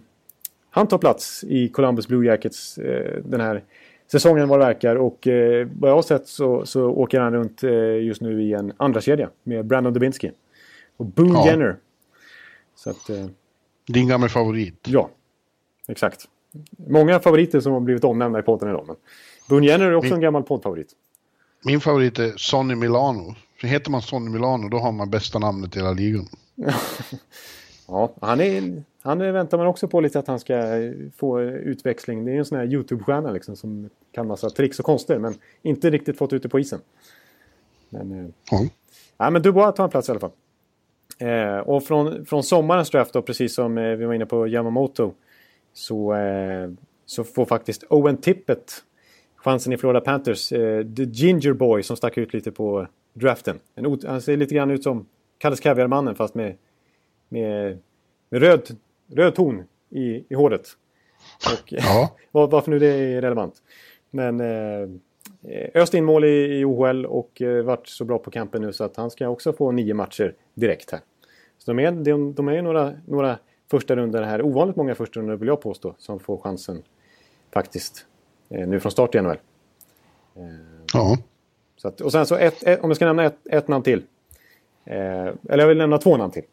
[0.70, 3.64] han tar plats i Columbus Blue Jackets eh, den här
[4.12, 4.96] säsongen vad det verkar.
[4.96, 7.64] Och eh, vad jag har sett så, så åker han runt
[8.02, 10.32] just nu i en andra kedja med Brandon Dubinsky.
[10.98, 11.46] Och Boone Ja.
[11.48, 11.78] Jenner.
[12.76, 13.10] Så att,
[13.88, 14.86] Din gamla favorit.
[14.88, 15.10] ja,
[15.88, 16.28] exakt.
[16.88, 18.96] Många favoriter som har blivit omnämnda i podden idag.
[19.50, 20.92] Men Jenner är också Min- en gammal poddfavorit.
[21.66, 23.36] Min favorit är Sonny Milano.
[23.62, 26.26] För heter man Sonny Milano då har man bästa namnet i hela ligan.
[27.92, 30.64] Ja, han, är, han är, väntar man också på lite att han ska
[31.18, 32.26] få utväxling.
[32.26, 35.90] Det är en sån här YouTube-stjärna liksom som kan massa tricks och konster men inte
[35.90, 36.80] riktigt fått ut det på isen.
[37.90, 38.66] Men, eh, Ja.
[39.18, 40.32] ja, men Dubois tar en plats i alla fall.
[41.18, 45.14] Eh, och från, från sommarens draft då, precis som eh, vi var inne på Yamamoto,
[45.80, 46.70] så, eh,
[47.06, 48.84] så får faktiskt Owen Tippett
[49.36, 50.52] chansen i Florida Panthers.
[50.52, 53.60] Eh, the Ginger Boy som stack ut lite på draften.
[54.06, 55.06] Han ser lite grann ut som
[55.38, 56.56] Kalles Kaviarmannen fast med,
[57.30, 57.78] med,
[58.30, 58.78] med röd,
[59.14, 60.68] röd ton i, i håret.
[61.54, 62.16] Och, Ja.
[62.32, 63.56] var- varför nu det är relevant.
[64.12, 64.90] Men eh,
[65.76, 68.84] öst in mål i, i OHL och eh, varit så bra på campen nu så
[68.84, 71.00] att han ska också få nio matcher direkt här.
[71.58, 73.38] Så de är, de, de är några, några
[73.70, 76.84] första runder här, ovanligt många första runder vill jag påstå, som får chansen
[77.54, 78.06] faktiskt
[78.50, 79.38] eh, nu från start i NHL.
[80.94, 81.18] ja.
[81.78, 84.04] Så att, och sen så ett, ett, om jag ska nämna ett, ett namn till.
[84.86, 84.98] Eh,
[85.50, 86.44] eller jag vill nämna två namn till.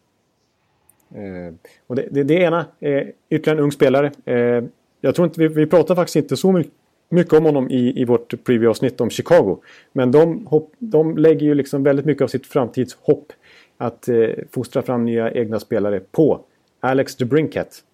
[1.14, 1.54] Eh,
[1.86, 4.12] och det, det, det ena är ytterligare en ung spelare.
[4.24, 4.64] Eh,
[5.00, 6.70] jag tror inte, vi, vi pratar faktiskt inte så my-
[7.08, 9.58] mycket om honom i, i vårt preview-avsnitt om Chicago.
[9.92, 13.32] Men de, hopp, de lägger ju liksom väldigt mycket av sitt framtidshopp
[13.76, 16.40] att eh, fostra fram nya egna spelare på
[16.86, 17.84] Alex DeBrincat.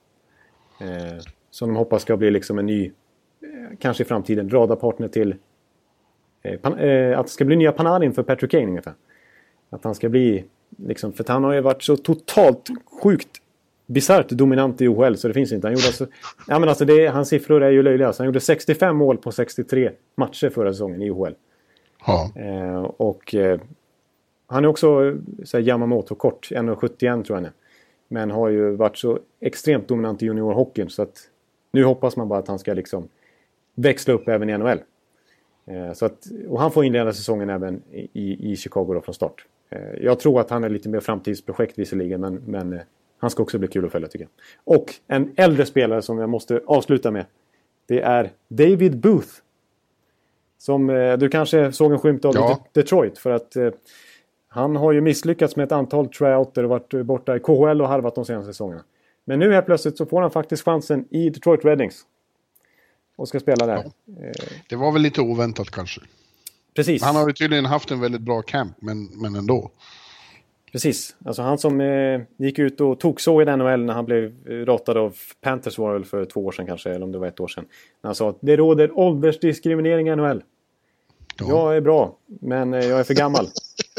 [0.81, 1.19] Eh,
[1.51, 5.35] som de hoppas ska bli liksom en ny, eh, kanske i framtiden, radarpartner till
[6.43, 8.95] eh, pan, eh, att det ska bli nya Panarin för Patrick Kane ungefär.
[9.71, 10.45] Att han ska bli,
[10.77, 12.69] liksom, för han har ju varit så totalt
[13.03, 13.43] sjukt
[13.87, 15.67] bisarrt dominant i OHL så det finns inte.
[15.67, 16.07] Han gjorde alltså,
[16.49, 18.13] ja, men alltså det, hans siffror är ju löjliga.
[18.13, 21.33] Så han gjorde 65 mål på 63 matcher förra säsongen i OHL.
[22.07, 22.33] ja.
[22.37, 23.61] Eh, och eh,
[24.47, 25.17] han är också
[25.53, 27.53] Yamamoto-kort, 1,71 tror jag han är.
[28.13, 31.29] Men har ju varit så extremt dominant i juniorhockeyn så att
[31.71, 33.09] nu hoppas man bara att han ska liksom
[33.75, 34.79] växla upp även i NHL.
[35.67, 39.47] Eh, så att, och han får inleda säsongen även i, i Chicago då från start.
[39.71, 42.81] Eh, jag tror att han är lite mer framtidsprojekt visserligen men, men eh,
[43.19, 44.77] han ska också bli kul att följa tycker jag.
[44.77, 47.27] Och en äldre spelare som jag måste avsluta med.
[47.87, 49.29] Det är David Booth.
[50.59, 50.87] Som
[51.19, 52.53] du kanske såg en skymt av Ja.
[52.53, 53.57] i Detroit för att
[54.53, 58.15] han har ju misslyckats med ett antal tryouter och varit borta i KHL och harvat
[58.15, 58.85] de senaste säsongerna.
[59.25, 62.01] Men nu helt plötsligt så får han faktiskt chansen i Detroit Red Wings.
[63.17, 63.77] Och ska spela där.
[63.77, 63.85] Eh,
[64.69, 66.01] Det var väl lite oväntat kanske.
[66.77, 67.03] precis.
[67.03, 69.71] Han har ju tydligen haft en väldigt bra camp, men, men ändå.
[70.73, 71.17] Precis.
[71.25, 74.53] Alltså han som eh, gick ut och tog så i NHL när han blev eh,
[74.53, 77.41] ratad av Panthers var väl för två år sedan kanske, eller om det var ett
[77.41, 77.65] år sedan.
[78.03, 80.43] När han sa att det råder åldersdiskriminering i NHL.
[81.39, 81.47] Ja.
[81.49, 83.47] Jag är bra, men eh, jag är för gammal.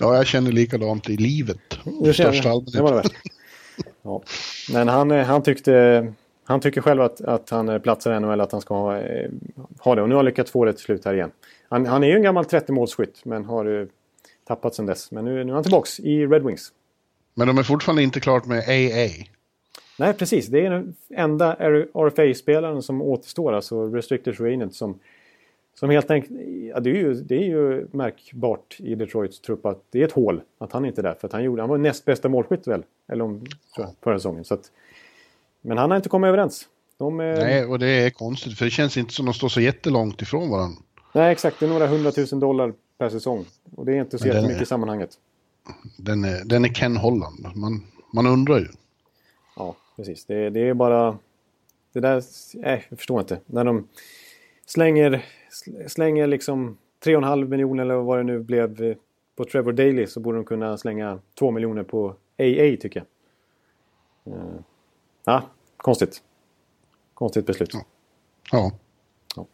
[0.00, 1.58] Ja, jag känner likadant i livet.
[1.84, 2.60] Känner största.
[2.60, 3.12] Det var det värt.
[4.02, 4.22] Ja.
[4.72, 6.12] Men han, eh, han tyckte...
[6.46, 9.30] Han tycker själv att, att han eh, platsar i NHL, att han ska ha, eh,
[9.78, 10.02] ha det.
[10.02, 11.30] Och nu har han lyckats få det till slut här igen.
[11.68, 13.88] Han, han är ju en gammal 30-målsskytt, men har
[14.48, 15.10] tappat sedan dess.
[15.10, 16.72] Men nu, nu är han tillbaks i Red Wings.
[17.34, 19.24] Men de är fortfarande inte klart med AA.
[19.98, 20.46] Nej, precis.
[20.46, 21.54] Det är den enda
[21.94, 24.98] RFA-spelaren som återstår, alltså Restricted Agent, som,
[25.74, 26.32] som helt enkelt...
[26.74, 30.12] Ja, det, är ju, det är ju märkbart i Detroits trupp att det är ett
[30.12, 31.14] hål att han inte är där.
[31.14, 32.82] För att han, gjorde, han var näst bästa målskytt väl?
[33.08, 33.46] Eller om,
[33.76, 34.44] jag, förra säsongen.
[34.44, 34.70] Så att,
[35.60, 36.68] men han har inte kommit överens.
[36.98, 40.22] De, Nej, och det är konstigt, för det känns inte som de står så jättelångt
[40.22, 40.82] ifrån varandra.
[41.12, 41.60] nej, exakt.
[41.60, 43.44] Det är några hundratusen dollar per säsong.
[43.76, 45.18] Och det är inte så Men jättemycket är- i sammanhanget.
[45.96, 47.46] Den är, den är Ken Holland.
[47.54, 48.66] Man, man undrar ju.
[49.56, 50.24] Ja, precis.
[50.24, 51.18] Det, det är bara...
[51.92, 52.22] Det där...
[52.54, 53.38] Nej, jag förstår inte.
[53.46, 53.88] När de
[54.66, 58.96] slänger, sl- slänger liksom 3,5 miljoner eller vad det nu blev eh,
[59.36, 62.08] på Trevor Daly så borde de kunna slänga 2 miljoner på
[62.38, 63.04] AA tycker
[64.24, 64.34] jag.
[64.34, 64.60] Uh,
[65.24, 65.42] ja,
[65.76, 66.22] konstigt.
[67.14, 67.70] Konstigt beslut.
[67.72, 67.84] Ja.
[69.36, 69.46] Ja.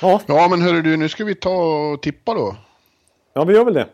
[0.00, 0.20] Ja.
[0.26, 2.56] ja, men hörru du, nu ska vi ta och tippa då.
[3.32, 3.88] Ja, vi gör väl det.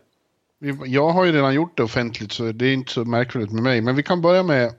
[0.85, 3.81] Jag har ju redan gjort det offentligt så det är inte så märkvärdigt med mig.
[3.81, 4.73] Men vi kan börja med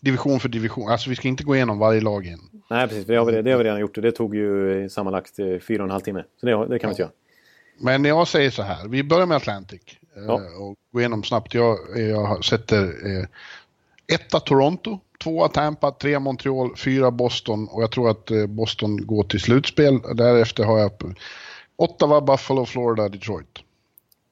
[0.00, 0.88] division för division.
[0.90, 2.53] Alltså vi ska inte gå igenom varje lag igen.
[2.70, 3.06] Nej, precis.
[3.06, 5.82] Det har vi, det har vi redan gjort och det tog ju sammanlagt eh, fyra
[5.82, 6.24] och en halv timme.
[6.40, 7.12] Så det, det kan vi inte göra.
[7.78, 9.82] Men jag säger så här, vi börjar med Atlantic.
[10.16, 10.34] Eh, ja.
[10.34, 11.54] Och går igenom snabbt.
[11.54, 13.26] Jag, jag sätter eh,
[14.14, 19.22] etta Toronto, tvåa Tampa, tre Montreal, fyra Boston och jag tror att eh, Boston går
[19.22, 20.00] till slutspel.
[20.14, 20.90] Därefter har jag
[21.76, 23.58] Ottawa, Buffalo, Florida, Detroit.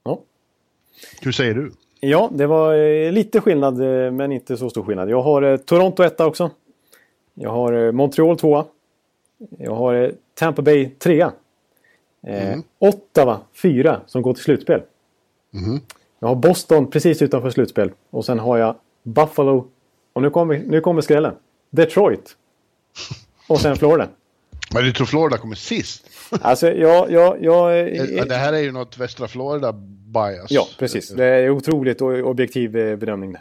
[0.04, 0.20] Ja.
[1.20, 1.72] Hur säger du?
[2.00, 3.78] Ja, det var eh, lite skillnad
[4.12, 5.10] men inte så stor skillnad.
[5.10, 6.50] Jag har Toronto etta också.
[7.34, 8.64] Jag har Montreal tvåa.
[9.58, 11.32] Jag har Tampa Bay trea.
[12.26, 12.62] Mm.
[12.78, 14.82] Ottawa fyra som går till slutspel.
[15.54, 15.80] Mm.
[16.18, 17.90] Jag har Boston precis utanför slutspel.
[18.10, 19.68] Och sen har jag Buffalo.
[20.12, 21.34] Och nu kommer, nu kommer skrällen.
[21.70, 22.36] Detroit.
[23.48, 24.08] Och sen Florida.
[24.74, 26.08] Men du tror Florida kommer sist?
[26.40, 29.72] Alltså, ja, ja, ja, eh, det här är ju något västra Florida
[30.12, 30.50] bias.
[30.50, 31.08] Ja, precis.
[31.08, 33.36] Det är otroligt objektiv eh, bedömning.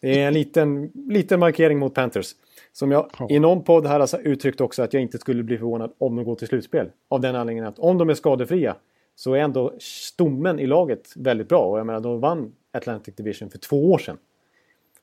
[0.00, 2.34] Det är en liten, liten markering mot Panthers.
[2.78, 3.26] Som jag ja.
[3.30, 6.24] i någon podd här har uttryckt också att jag inte skulle bli förvånad om de
[6.24, 6.90] går till slutspel.
[7.08, 8.76] Av den anledningen att om de är skadefria
[9.14, 11.64] så är ändå stommen i laget väldigt bra.
[11.64, 14.18] Och jag menar, de vann Atlantic Division för två år sedan.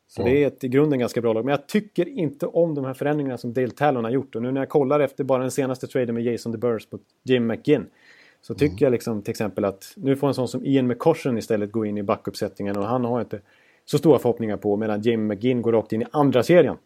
[0.07, 0.25] Så ja.
[0.25, 1.45] det är ett i grunden ganska bra lag.
[1.45, 4.35] Men jag tycker inte om de här förändringarna som Dale Talon har gjort.
[4.35, 7.47] Och nu när jag kollar efter bara den senaste traden med Jason DeBurs på Jim
[7.47, 7.85] McGinn.
[8.41, 8.83] Så tycker mm.
[8.83, 11.97] jag liksom till exempel att nu får en sån som Ian McCoshen istället gå in
[11.97, 12.77] i backuppsättningen.
[12.77, 13.39] Och han har inte
[13.85, 14.77] så stora förhoppningar på.
[14.77, 16.77] Medan Jim McGinn går rakt in i andra serien.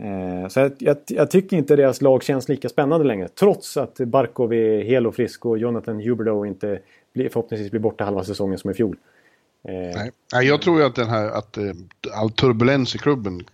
[0.00, 3.28] Eh, så jag, jag, jag, tycker inte deras lag känns lika spännande längre.
[3.28, 6.80] Trots att Barkov är hel och frisk och Jonathan Huberdeau inte
[7.14, 8.96] blir, förhoppningsvis blir borta halva säsongen som i fjol.
[9.68, 10.46] Eh, Nej.
[10.46, 11.72] Jag tror ju att, den här, att eh,
[12.14, 13.44] all turbulens i klubben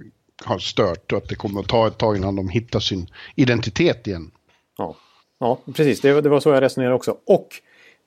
[0.45, 4.07] har stört och att det kommer att ta ett tag innan de hittar sin identitet
[4.07, 4.31] igen.
[4.79, 4.97] Ja,
[5.39, 6.01] ja precis.
[6.01, 7.17] Det, det var så jag resonerade också.
[7.27, 7.49] Och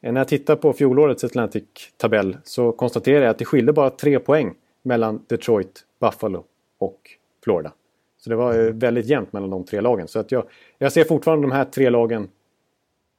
[0.01, 4.53] när jag tittar på fjolårets Atlantic-tabell så konstaterar jag att det skiljer bara tre poäng
[4.83, 6.43] mellan Detroit, Buffalo
[6.77, 6.99] och
[7.43, 7.71] Florida.
[8.18, 10.07] Så det var väldigt jämnt mellan de tre lagen.
[10.07, 10.43] Så att jag,
[10.78, 12.28] jag ser fortfarande de här tre lagen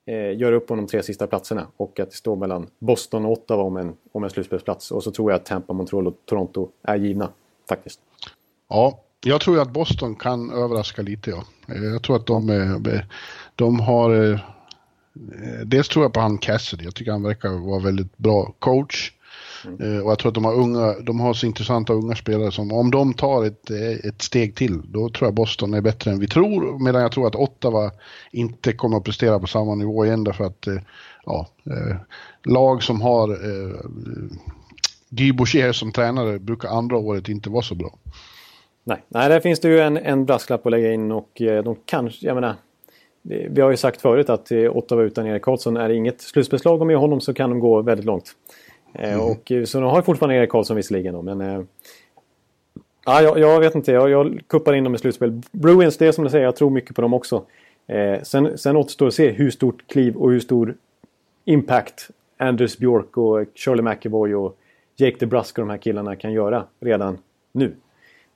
[0.07, 1.67] eh, göra upp om de tre sista platserna.
[1.77, 4.91] Och att det står mellan Boston och Ottawa om en, om en slutspelsplats.
[4.91, 7.31] Och så tror jag att Tampa, Montreal och Toronto är givna.
[7.69, 8.01] Faktiskt.
[8.69, 11.31] Ja, jag tror att Boston kan överraska lite.
[11.31, 11.45] Ja.
[11.67, 12.71] Jag tror att de,
[13.55, 14.33] de har...
[14.33, 14.41] Eh,
[15.67, 16.85] dels tror jag på han Cassidy.
[16.85, 19.13] Jag tycker han verkar vara väldigt bra coach.
[19.65, 20.03] Mm.
[20.03, 22.91] Och jag tror att de har, unga, de har så intressanta unga spelare som om
[22.91, 23.71] de tar ett,
[24.05, 26.85] ett steg till, då tror jag Boston är bättre än vi tror.
[26.85, 27.91] Medan jag tror att Ottawa
[28.33, 30.79] inte kommer att prestera på samma nivå igen därför att eh,
[31.25, 31.97] ja, eh,
[32.45, 33.81] lag som har eh,
[35.11, 37.99] Guy Boucher som tränare brukar andra året inte vara så bra.
[38.85, 42.27] Nej, Nej där finns det ju en, en brasklapp att lägga in och de kanske,
[42.27, 42.55] jag menar,
[43.23, 46.97] vi har ju sagt förut att Ottawa utan Erik Karlsson är inget slutspelslag och med
[46.97, 48.35] honom så kan de gå väldigt långt.
[48.95, 49.21] Mm.
[49.21, 51.69] Och, eh, så de har fortfarande Erik Karlsson visserligen då, men...
[53.05, 55.43] Ja, jag, jag, vet inte, jag, jag kuppar in dem i slutspel.
[55.53, 57.45] Bruins, det är som du säger, jag tror mycket på dem också.
[57.87, 60.75] Eh, sen, sen återstår att se hur stort kliv och hur stor
[61.45, 64.59] impact Anders Björk och Shirley McEvoy och
[64.97, 67.19] Jake DeBrusk och de här killarna kan göra redan
[67.53, 67.75] nu.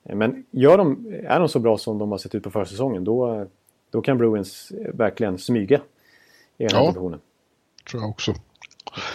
[0.03, 3.47] Men gör de, är de så bra som de har sett ut på försäsongen då,
[3.91, 5.81] då kan Bruins verkligen smyga
[6.59, 7.21] i den här ja, divisionen.
[7.91, 8.35] tror jag också.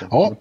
[0.09, 0.35] Ja,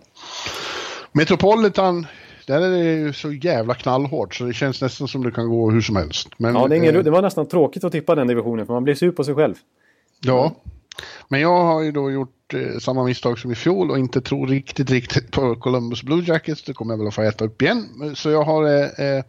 [1.16, 2.06] Metropolitan,
[2.46, 5.70] där är det ju så jävla knallhårt så det känns nästan som det kan gå
[5.70, 6.28] hur som helst.
[6.36, 8.84] Men, ja, det, ingen, eh, det var nästan tråkigt att tippa den divisionen för man
[8.84, 9.54] blir sur på sig själv.
[10.20, 10.56] Ja,
[11.28, 14.46] men jag har ju då gjort eh, samma misstag som i fjol och inte tror
[14.46, 16.62] riktigt, riktigt på Columbus Blue Jackets.
[16.62, 18.12] Det kommer jag väl att få äta upp igen.
[18.14, 19.24] Så jag har eh, eh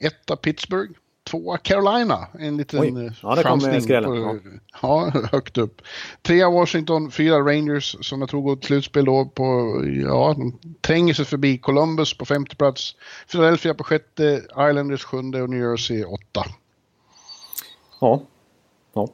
[0.00, 0.92] etta Pittsburgh,
[1.30, 3.06] tvåa Carolina, en liten Oj.
[3.06, 4.04] Eh, ja, chansning.
[4.04, 4.36] På, ja.
[4.82, 5.82] ja, högt upp.
[6.22, 9.44] Trea Washington, fyra Rangers som jag tror går till slutspel då på,
[10.04, 12.94] ja, de tränger sig förbi Columbus på femte plats.
[13.30, 16.44] Philadelphia på sjätte, Islanders sjunde och New Jersey åtta.
[18.00, 18.22] Ja.
[18.94, 19.08] ja.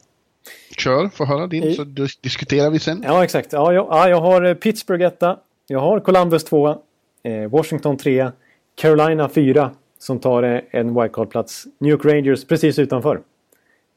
[0.79, 1.85] Kör, få höra din så
[2.21, 3.03] diskuterar vi sen.
[3.07, 3.53] Ja, exakt.
[3.53, 6.79] Ja, jag, ja, jag har eh, Pittsburgh etta, jag har Columbus tvåa,
[7.23, 8.33] eh, Washington trea,
[8.75, 9.71] Carolina fyra,
[10.03, 11.67] som tar en wildcard-plats.
[11.79, 13.23] New York Rangers precis utanför.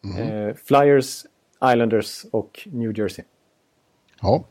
[0.03, 0.47] Mm.
[0.47, 1.25] Eh, Flyers,
[1.73, 3.25] Islanders och New Jersey.
[4.21, 4.43] Ja.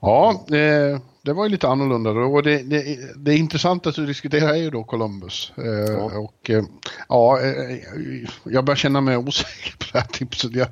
[0.00, 2.20] Ja, eh, det var ju lite annorlunda då.
[2.20, 5.52] Och det, det, det intressanta att diskutera är ju då Columbus.
[5.56, 6.18] Eh, ja.
[6.18, 6.64] Och eh,
[7.08, 7.78] ja, eh,
[8.44, 10.54] jag börjar känna mig osäker på det här tipset.
[10.54, 10.68] Jag,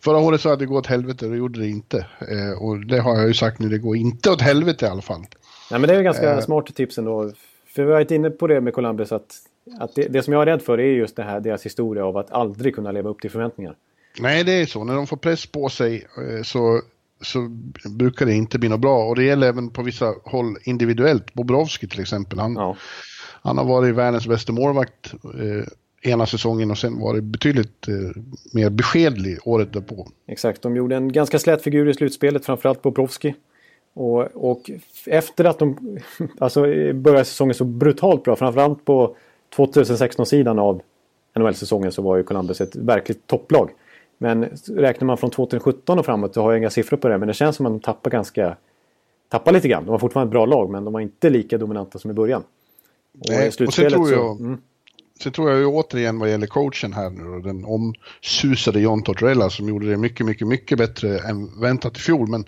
[0.00, 2.06] förra året sa jag att det går åt helvete och det gjorde det inte.
[2.20, 5.02] Eh, och det har jag ju sagt nu, det går inte åt helvete i alla
[5.02, 5.24] fall.
[5.70, 7.32] Nej, men det är ju ganska smart tips ändå.
[7.76, 9.34] För vi har varit inne på det med Columbus att,
[9.78, 12.16] att det, det, som jag är rädd för är just det här, deras historia av
[12.16, 13.76] att aldrig kunna leva upp till förväntningar.
[14.20, 14.84] Nej, det är så.
[14.84, 16.80] När de får press på sig eh, så
[17.20, 17.48] så
[17.90, 19.08] brukar det inte bli något bra.
[19.08, 21.34] Och det gäller även på vissa håll individuellt.
[21.34, 22.38] Bobrovski till exempel.
[22.38, 22.76] Han, ja.
[23.42, 28.22] han har varit världens bästa målvakt eh, ena säsongen och sen varit betydligt eh,
[28.52, 30.08] mer beskedlig året därpå.
[30.28, 33.34] Exakt, de gjorde en ganska slät figur i slutspelet, framförallt Bobrovski.
[33.96, 34.70] Och, och
[35.06, 35.98] efter att de
[36.38, 36.60] alltså,
[36.94, 39.16] började säsongen så brutalt bra, framförallt på
[39.56, 40.82] 2016-sidan av
[41.36, 43.70] NHL-säsongen så var ju Columbus ett verkligt topplag.
[44.18, 47.18] Men räknar man från 2017 och framåt så har jag inga siffror på det.
[47.18, 48.56] Men det känns som att de tappar ganska...
[49.28, 49.84] Tappar lite grann.
[49.84, 52.42] De var fortfarande ett bra lag men de var inte lika dominanta som i början.
[53.18, 54.36] Och Nej, och sen tror jag...
[54.36, 54.60] Så, mm.
[55.22, 59.50] Sen tror jag ju återigen vad gäller coachen här nu och den omsusade John Tortorella
[59.50, 62.28] som gjorde det mycket, mycket, mycket bättre än väntat i fjol.
[62.28, 62.44] Men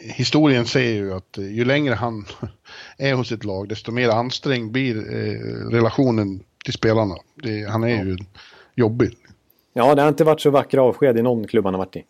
[0.00, 2.24] historien säger ju att ju längre han
[2.98, 7.14] är hos ett lag desto mer ansträngd blir eh, relationen till spelarna.
[7.34, 8.04] Det, han är ja.
[8.04, 8.16] ju
[8.74, 9.16] jobbig.
[9.72, 12.04] Ja, det har inte varit så vackra avsked i någon klubb han har varit i.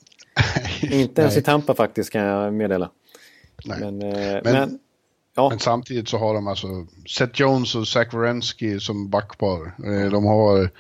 [1.03, 2.91] inte ens i Tampa faktiskt kan jag meddela.
[3.65, 3.81] Nej.
[3.81, 4.79] Men, eh, men, men,
[5.37, 5.49] ja.
[5.49, 6.67] men, samtidigt så har de alltså
[7.09, 9.75] Seth Jones och Zach Wierenski som backpar.
[9.87, 10.71] Eh, de har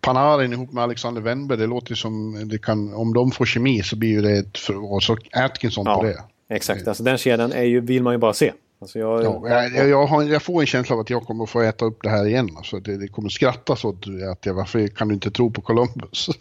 [0.00, 1.58] Panarin ihop med Alexander Wennberg.
[1.58, 4.58] Det låter som det kan, om de får kemi så blir det ett,
[4.90, 6.22] och så Atkinson ja, på det.
[6.48, 8.52] Exakt, alltså den kedjan är ju, vill man ju bara se.
[8.78, 11.60] Alltså jag, ja, jag, jag, har, jag, får en känsla av att jag kommer få
[11.60, 12.48] äta upp det här igen.
[12.56, 16.28] Alltså det, det kommer skrattas åt att jag, varför kan du inte tro på Columbus?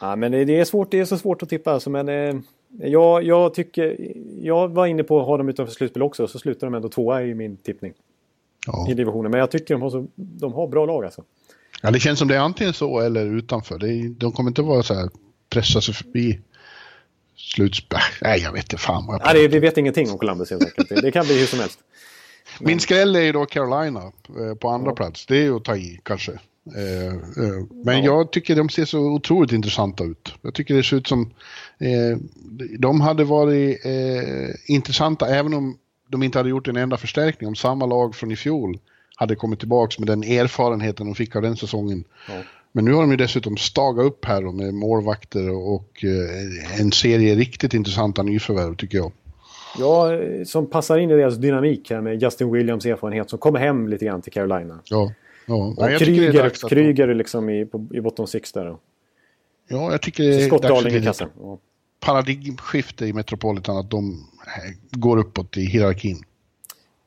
[0.00, 1.72] Ja, men det, det, är svårt, det är så svårt att tippa.
[1.72, 2.36] Alltså, men, eh,
[2.78, 3.96] jag, jag, tycker,
[4.42, 7.22] jag var inne på att ha dem utanför slutspel också, så slutar de ändå tvåa
[7.22, 7.92] i min tippning.
[8.66, 8.86] Ja.
[8.90, 9.30] I divisionen.
[9.30, 11.24] Men jag tycker de har, så, de har bra lag alltså.
[11.82, 13.78] Ja, det känns som det är antingen så eller utanför.
[13.78, 15.10] Det de kommer inte vara så här
[15.50, 16.40] pressa sig förbi
[17.38, 18.00] slutspel.
[18.22, 21.02] Nej, jag vet inte fan vad jag Nej, Vi vet ingenting om Columbus helt enkelt.
[21.02, 21.78] Det kan bli hur som helst.
[22.58, 22.66] Men...
[22.66, 24.94] Min skräll är ju då Carolina eh, på andra ja.
[24.94, 25.26] plats.
[25.26, 26.32] Det är ju att ta i kanske.
[26.76, 28.04] Eh, eh, men ja.
[28.04, 30.34] jag tycker de ser så otroligt intressanta ut.
[30.42, 31.30] Jag tycker det ser ut som...
[32.78, 33.80] De hade varit
[34.66, 35.78] intressanta även om
[36.08, 37.48] de inte hade gjort en enda förstärkning.
[37.48, 38.78] Om samma lag från i fjol
[39.16, 42.04] hade kommit tillbaka med den erfarenheten de fick av den säsongen.
[42.28, 42.34] Ja.
[42.72, 46.92] Men nu har de ju dessutom stagat upp här då med målvakter och eh, en
[46.92, 49.12] serie riktigt intressanta nyförvärv tycker jag.
[49.78, 50.10] Ja,
[50.44, 54.04] som passar in i deras dynamik här med Justin Williams erfarenhet som kommer hem lite
[54.04, 54.80] grann till Carolina.
[54.84, 55.12] Ja.
[55.46, 55.74] ja.
[55.76, 58.64] Och Kryger, Kryger liksom i, på, i bottom six där.
[58.64, 58.78] Då.
[59.68, 61.28] Ja, jag tycker det är dags i kassen.
[61.40, 61.58] Ja.
[62.00, 64.10] paradigmskifte i Metropolitan att de
[64.46, 66.16] eh, går uppåt i hierarkin.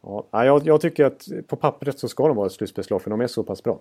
[0.03, 3.21] Ja, jag, jag tycker att på pappret så ska de vara ett slutspelslag för de
[3.21, 3.79] är så pass bra.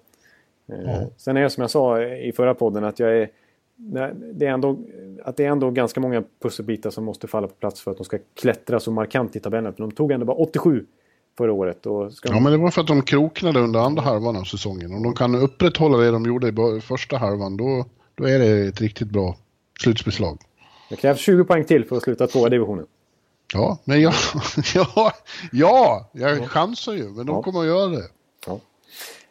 [0.72, 1.10] Mm.
[1.16, 3.30] Sen är det som jag sa i förra podden att jag är,
[4.32, 4.78] det är ändå,
[5.24, 8.04] att det är ändå ganska många pusselbitar som måste falla på plats för att de
[8.04, 9.72] ska klättra så markant i tabellen.
[9.72, 10.86] För de tog ändå bara 87
[11.38, 11.86] förra året.
[11.86, 14.94] Och ska ja, men det var för att de kroknade under andra halvan av säsongen.
[14.94, 18.80] Om de kan upprätthålla det de gjorde i första halvan då, då är det ett
[18.80, 19.36] riktigt bra
[19.80, 20.38] slutspelslag.
[20.90, 22.86] Det krävs 20 poäng till för att sluta tvåa i divisionen.
[23.54, 24.14] Ja, men jag,
[24.74, 25.12] ja,
[25.52, 27.42] ja, jag chansar ju, men de ja.
[27.42, 28.08] kommer att göra det.
[28.46, 28.60] Ja.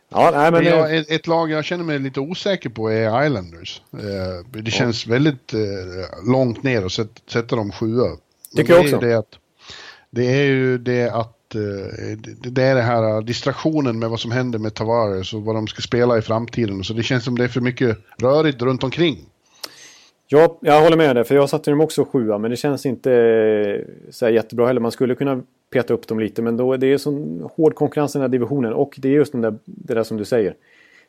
[0.10, 3.82] Ja, nej, men jag, ett, ett, lag jag känner mig lite osäker på är Islanders.
[3.94, 5.14] Eh, det känns ja.
[5.14, 8.18] väldigt eh, långt ner att sätt, sätta dem sjua.
[8.56, 8.98] Tycker jag också.
[8.98, 9.38] Det, att,
[10.10, 12.18] det är ju det att eh,
[12.52, 15.82] det är det här distraktionen med vad som händer med Tavares och vad de ska
[15.82, 16.84] spela i framtiden.
[16.84, 19.26] Så det känns som det är för mycket rörigt runt omkring.
[20.32, 21.24] Ja, jag håller med dig.
[21.24, 22.38] För jag satte dem också sjua.
[22.38, 24.82] Men det känns inte så jättebra heller.
[24.82, 26.42] Man skulle kunna peta upp dem lite.
[26.42, 27.12] Men då, det är så
[27.56, 28.74] hård konkurrens i den här divisionen.
[28.74, 30.56] Och det är just den där, det där som du säger.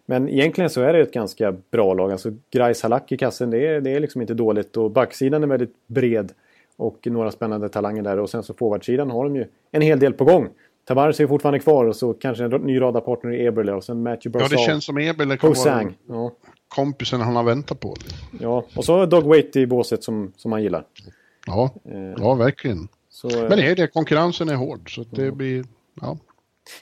[0.07, 2.13] Men egentligen så är det ett ganska bra lag.
[2.13, 4.77] Alltså Grais Halak i kassen, det är, det är liksom inte dåligt.
[4.77, 6.33] Och backsidan är väldigt bred.
[6.77, 8.19] Och några spännande talanger där.
[8.19, 10.49] Och sen så forwardsidan har de ju en hel del på gång.
[10.85, 14.31] Tavares är fortfarande kvar och så kanske en ny radarpartner i Eberle och sen Matthew
[14.31, 14.49] Barzal.
[14.53, 16.33] Ja, det känns som Eberle kan vara ja.
[16.71, 17.97] Kompisen han har väntat på.
[18.41, 20.85] Ja, och så Dog Wait i båset som, som han gillar.
[21.47, 22.15] Ja, eh.
[22.19, 22.89] ja verkligen.
[23.09, 25.65] Så, Men det är det, konkurrensen är hård så det blir...
[26.01, 26.19] Ja.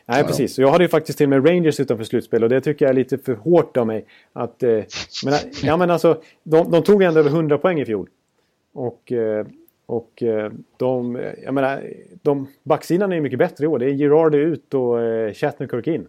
[0.06, 0.58] Nej, precis.
[0.58, 3.18] Jag hade ju faktiskt till med Rangers utanför slutspel och det tycker jag är lite
[3.18, 4.04] för hårt av mig.
[4.32, 4.70] Att, eh,
[5.24, 8.08] men, ja, men alltså, de, de, tog ändå över 100 poäng i fjol.
[8.72, 9.46] Och, eh,
[9.86, 11.84] och eh, de, jag menar,
[12.22, 13.78] de, backsidan är ju mycket bättre i år.
[13.78, 16.06] Det är Girard ut och eh, Shatner in.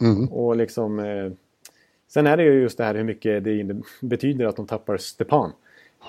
[0.00, 0.28] Mm.
[0.28, 0.98] Och liksom...
[2.12, 4.96] Eh, sen är det ju just det här hur mycket det betyder att de tappar
[4.96, 5.52] Stepan.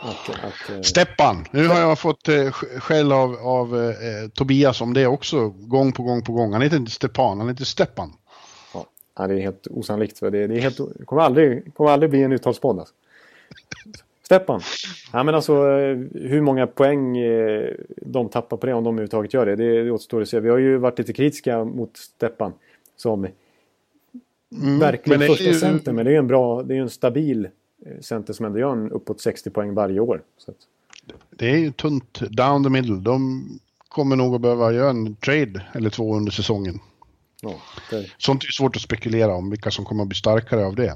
[0.02, 0.82] Att, att, eh...
[0.82, 1.46] Steppan!
[1.52, 6.04] Nu har jag fått eh, skäll av, av eh, Tobias om det också, gång på
[6.04, 6.54] gång på gång.
[6.54, 8.14] Han heter inte Stepan, han heter Steppan.
[9.16, 10.20] Ja, det är helt osannolikt.
[10.20, 12.80] Det, det, är helt, det kommer, aldrig, kommer aldrig bli en uttalspodd.
[12.80, 12.94] Alltså.
[14.24, 14.62] Steppan.
[15.14, 15.54] Ja, men alltså,
[16.14, 17.70] hur många poäng eh,
[18.02, 20.40] de tappar på det, om de överhuvudtaget gör det, det återstår att se.
[20.40, 22.54] Vi har ju varit lite kritiska mot Steppan
[22.98, 23.28] som
[24.62, 25.54] mm, verkligen första ju...
[25.54, 25.92] center.
[25.92, 27.48] Men det är en bra, det är en stabil
[27.86, 30.22] eh, center som ändå gör en uppåt 60 poäng varje år.
[30.48, 30.56] Att...
[31.30, 32.96] Det är ju tunt down the middle.
[32.96, 33.46] De
[33.88, 36.80] kommer nog att behöva göra en trade eller två under säsongen.
[37.42, 37.56] Ja,
[37.90, 38.06] det...
[38.18, 40.94] Sånt är svårt att spekulera om vilka som kommer att bli starkare av det.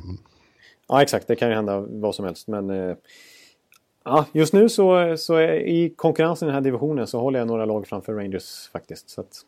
[0.87, 2.47] Ja exakt, det kan ju hända vad som helst.
[2.47, 2.95] Men eh,
[4.03, 7.47] ja, just nu så, så är, i konkurrensen i den här divisionen så håller jag
[7.47, 9.09] några lag framför Rangers faktiskt.
[9.09, 9.41] Så att,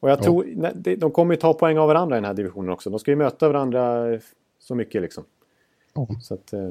[0.00, 0.22] och jag ja.
[0.22, 2.90] tror, de kommer ju ta poäng av varandra i den här divisionen också.
[2.90, 4.04] De ska ju möta varandra
[4.58, 5.24] så mycket liksom.
[5.94, 6.08] Ja.
[6.22, 6.70] Så att, eh,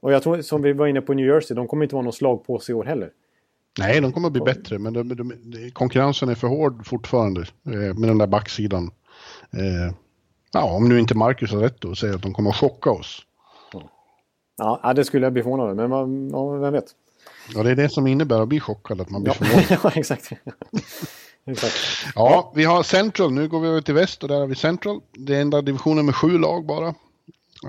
[0.00, 2.12] och jag tror, som vi var inne på New Jersey, de kommer inte vara någon
[2.12, 3.10] slag på sig i år heller.
[3.78, 7.40] Nej, de kommer att bli bättre, men de, de, de, konkurrensen är för hård fortfarande
[7.40, 8.90] eh, med den där backsidan.
[9.50, 9.94] Eh,
[10.52, 12.90] ja, om nu inte Marcus har rätt då och säger att de kommer att chocka
[12.90, 13.26] oss.
[14.56, 16.84] Ja, det skulle jag bli förvånad över, men ja, vem vet.
[17.54, 19.46] Ja, det är det som innebär att bli chockad, att man blir ja.
[19.46, 19.80] förvånad.
[19.94, 20.32] ja, exakt.
[21.46, 21.74] Exakt.
[22.14, 25.00] Ja, vi har Central, nu går vi över till väst och där har vi Central.
[25.12, 26.94] Det är enda divisionen med sju lag bara.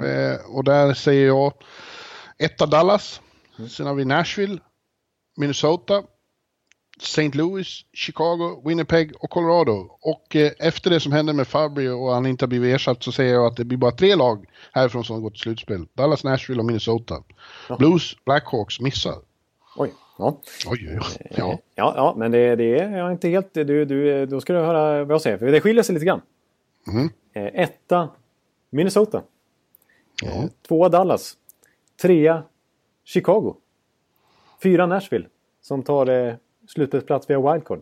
[0.06, 1.54] Eh, och där säger jag
[2.38, 3.22] etta Dallas.
[3.58, 3.70] Mm.
[3.70, 4.60] Sen har vi Nashville,
[5.38, 6.04] Minnesota,
[7.02, 7.32] St.
[7.34, 9.98] Louis, Chicago, Winnipeg och Colorado.
[10.02, 13.12] Och eh, efter det som hände med Fabry och han inte har blivit ersatt så
[13.12, 15.86] säger jag att det blir bara tre lag härifrån som har gått till slutspel.
[15.94, 17.24] Dallas, Nashville och Minnesota.
[17.70, 17.76] Ja.
[17.78, 19.16] Blues, Blackhawks missar.
[19.76, 19.94] Oj.
[20.18, 20.38] Ja.
[20.68, 21.28] Oj, oj, oj.
[21.38, 21.52] Ja.
[21.52, 23.54] Eh, ja, ja, men det, det är jag inte helt...
[23.54, 26.22] Du, du, då ska du höra vad jag säger, för det skiljer sig lite grann.
[26.88, 27.10] Mm.
[27.34, 28.10] Etta,
[28.70, 29.24] Minnesota.
[30.22, 30.50] Ja.
[30.68, 31.38] Tvåa, Dallas.
[32.02, 32.44] Trea,
[33.04, 33.56] Chicago.
[34.64, 35.28] Fyra Nashville
[35.62, 36.36] som tar eh,
[36.68, 37.82] slutspelsplats via wildcard.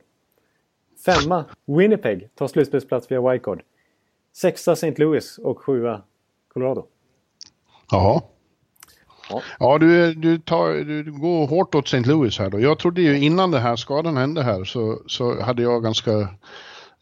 [1.05, 3.63] Femma Winnipeg tar slutspelsplats via wildcard.
[4.33, 4.93] Sexa St.
[4.97, 6.01] Louis och sjua
[6.47, 6.85] Colorado.
[7.91, 8.21] Jaha.
[9.31, 10.73] Ja, ja du, du, tar,
[11.03, 12.09] du går hårt åt St.
[12.09, 12.59] Louis här då.
[12.59, 16.11] Jag trodde ju innan den här skadan hände här så, så hade jag ganska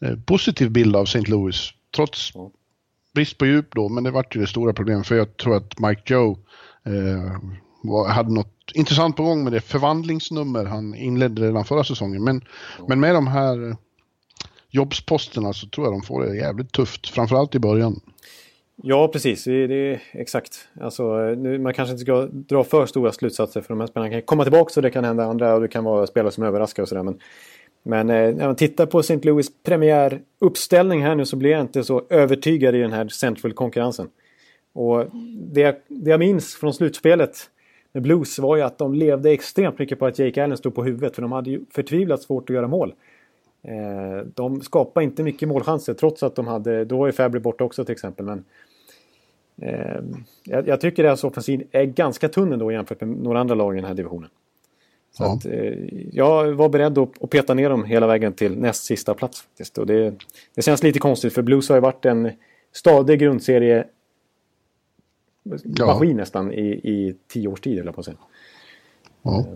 [0.00, 1.30] eh, positiv bild av St.
[1.30, 1.70] Louis.
[1.96, 2.50] Trots ja.
[3.14, 5.78] brist på djup då, men det vart ju det stora problemet för jag tror att
[5.78, 6.38] Mike Joe
[6.86, 12.24] eh, hade något intressant på gång med det förvandlingsnummer han inledde redan förra säsongen.
[12.24, 12.86] Men, mm.
[12.88, 13.76] men med de här
[14.70, 18.00] jobbsposterna så tror jag de får det jävligt tufft, framförallt i början.
[18.82, 19.44] Ja, precis.
[19.44, 20.68] Det är exakt.
[20.80, 21.02] Alltså,
[21.60, 24.72] man kanske inte ska dra för stora slutsatser för de här spelarna kan komma tillbaka
[24.76, 27.02] och det kan hända andra och det kan vara spelare som överraskar och sådär.
[27.02, 27.18] Men,
[27.82, 29.20] men eh, när man tittar på St.
[29.22, 34.08] Louis premiäruppställning här nu så blir jag inte så övertygad i den här Central-konkurrensen.
[34.72, 35.04] Och
[35.52, 37.50] det, det jag minns från slutspelet
[37.92, 40.84] med Blues var ju att de levde extremt mycket på att Jake Allen stod på
[40.84, 42.94] huvudet för de hade ju förtvivlat svårt att göra mål.
[43.62, 47.64] Eh, de skapade inte mycket målchanser trots att de hade, då var ju Fabry borta
[47.64, 48.26] också till exempel.
[48.26, 48.44] Men,
[49.60, 50.00] eh,
[50.44, 53.80] jag, jag, tycker deras offensiv är ganska tunn ändå jämfört med några andra lag i
[53.80, 54.30] den här divisionen.
[55.12, 55.34] Så ja.
[55.34, 55.74] att, eh,
[56.12, 59.42] jag var beredd att, att peta ner dem hela vägen till näst sista plats.
[59.42, 59.78] Faktiskt.
[59.78, 60.14] Och det,
[60.54, 62.30] det känns lite konstigt för Blues har ju varit en
[62.72, 63.84] stadig grundserie
[65.62, 65.86] ja.
[65.86, 68.16] maskin nästan i, i tio års tid, eller på att säga.
[69.22, 69.38] Ja.
[69.38, 69.46] Eh,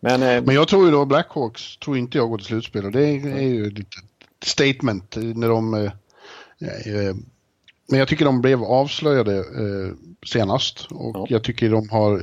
[0.00, 2.92] men, eh, Men jag tror ju då Blackhawks tror inte jag går till slutspel och
[2.92, 3.86] det är, är ju ett
[4.44, 5.74] statement när de...
[5.74, 5.90] Eh,
[6.60, 7.14] eh,
[7.86, 9.94] men jag tycker de blev avslöjade eh,
[10.26, 11.26] senast och ja.
[11.28, 12.22] jag tycker de har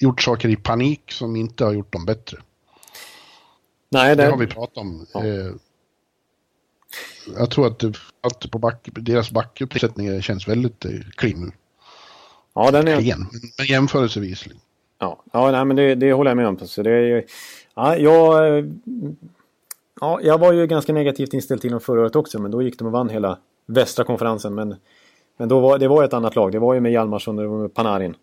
[0.00, 2.38] gjort saker i panik som inte har gjort dem bättre.
[3.90, 5.06] Nej, det, det har vi pratat om.
[5.14, 5.26] Ja.
[5.26, 5.52] Eh,
[7.36, 7.84] jag tror att,
[8.20, 10.86] att på back, deras backuppsättning känns väldigt
[11.16, 11.50] clean nu.
[12.54, 13.00] Ja, den är...
[13.00, 13.26] Klen,
[13.58, 14.44] men jämförelsevis.
[14.98, 16.58] Ja, ja nej, men det, det håller jag med om.
[16.58, 17.22] Så det är ju,
[17.74, 18.64] ja, jag,
[20.00, 22.78] ja, jag var ju ganska negativt inställd till dem förra året också, men då gick
[22.78, 23.38] de och vann hela
[23.68, 24.54] västra konferensen.
[24.54, 24.74] Men,
[25.36, 26.52] men då var, det var ett annat lag.
[26.52, 28.14] Det var ju med Hjalmarsson och med Panarin.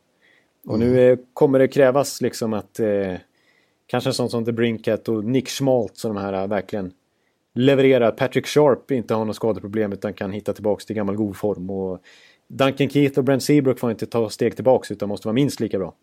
[0.66, 0.94] Och mm.
[0.94, 3.14] nu kommer det krävas liksom att eh,
[3.88, 6.92] kanske en sån som The Brinket och Nick Schmaltz och de här eh, verkligen
[7.54, 8.12] levererar.
[8.12, 11.70] Patrick Sharp inte har något skadeproblem utan kan hitta tillbaka till gammal god form.
[11.70, 12.02] Och
[12.48, 15.80] Duncan Keith och Brent Seabrook får inte ta steg tillbaka utan måste vara minst lika
[15.80, 15.94] bra.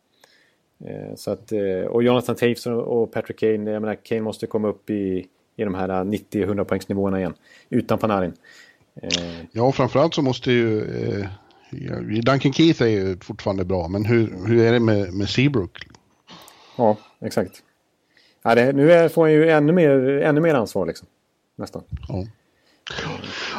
[0.85, 4.69] Eh, så att, eh, och Jonathan Taves och Patrick Kane, jag menar Kane måste komma
[4.69, 5.27] upp i,
[5.57, 7.35] i de här 90-100 poängsnivåerna igen.
[7.71, 8.33] Utan Panarin.
[9.03, 10.87] Eh, ja, framförallt så måste ju...
[12.23, 15.87] Duncan Keith är ju fortfarande bra, men hur, hur är det med, med Seabrook?
[16.77, 17.63] Ja, exakt.
[18.43, 19.91] Ja, det, nu är, får han ju ännu mer,
[20.23, 21.09] ännu mer ansvar liksom.
[21.57, 21.83] Nästan.
[22.09, 22.27] Ja.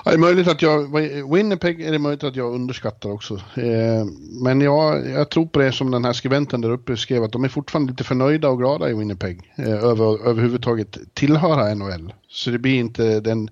[0.05, 0.99] Ja, det är möjligt att jag,
[1.33, 3.33] Winnipeg är det möjligt att jag underskattar också.
[3.55, 4.05] Eh,
[4.41, 7.43] men jag, jag tror på det som den här skribenten där uppe skrev, att de
[7.43, 9.51] är fortfarande lite förnöjda och glada i Winnipeg.
[9.55, 12.13] Eh, över överhuvudtaget tillhöra NHL.
[12.27, 13.49] Så det blir inte den...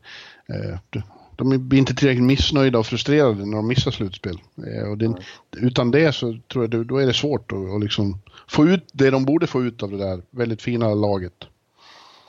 [0.47, 1.01] Eh,
[1.35, 4.37] de blir inte tillräckligt missnöjda och frustrerade när de missar slutspel.
[4.67, 5.13] Eh, och det,
[5.57, 8.17] utan det så tror jag då är det svårt att, att liksom
[8.47, 11.33] få ut det de borde få ut av det där väldigt fina laget.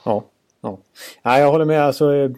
[0.05, 0.25] Ja,
[0.61, 0.79] ja.
[1.23, 1.83] Nej, jag håller med.
[1.83, 2.31] Alltså, eh,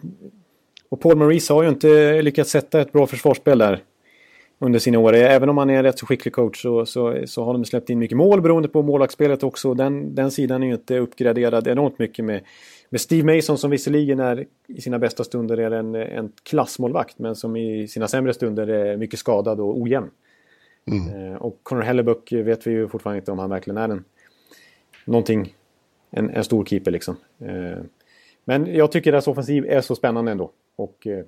[0.88, 3.82] och Paul Maurice har ju inte lyckats sätta ett bra försvarsspel där
[4.58, 5.14] under sina år.
[5.14, 7.90] Även om han är en rätt så skicklig coach så, så, så har de släppt
[7.90, 9.74] in mycket mål beroende på målvaktsspelet också.
[9.74, 12.40] Den, den sidan är ju inte uppgraderad enormt mycket med,
[12.90, 17.34] med Steve Mason som visserligen är i sina bästa stunder är en, en klassmålvakt men
[17.34, 20.10] som i sina sämre stunder är mycket skadad och ojämn.
[20.90, 21.32] Mm.
[21.32, 24.04] Eh, och Connor Hellebuck vet vi ju fortfarande inte om han verkligen är en,
[25.04, 25.54] någonting,
[26.10, 27.16] en, en stor keeper liksom.
[27.38, 27.78] Eh,
[28.44, 30.50] men jag tycker deras offensiv är så spännande ändå.
[30.76, 31.24] Och, eh,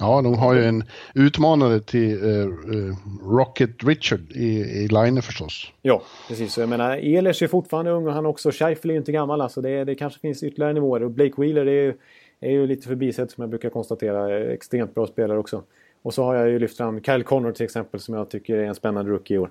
[0.00, 0.84] ja, de har ju en
[1.14, 5.72] utmanare till eh, eh Rocket Richard i, i line förstås.
[5.82, 6.58] Ja, precis.
[6.58, 8.50] Jag menar, Ehlers är fortfarande ung och han också.
[8.50, 9.60] Scheifel är ju inte gammal alltså.
[9.60, 11.02] Det, det kanske finns ytterligare nivåer.
[11.02, 11.94] Och Blake Wheeler är ju,
[12.40, 14.52] är ju lite förbisedd som jag brukar konstatera.
[14.52, 15.62] Extremt bra spelare också.
[16.02, 18.64] Och så har jag ju lyft fram Kyle Connor till exempel som jag tycker är
[18.64, 19.50] en spännande rookie i år.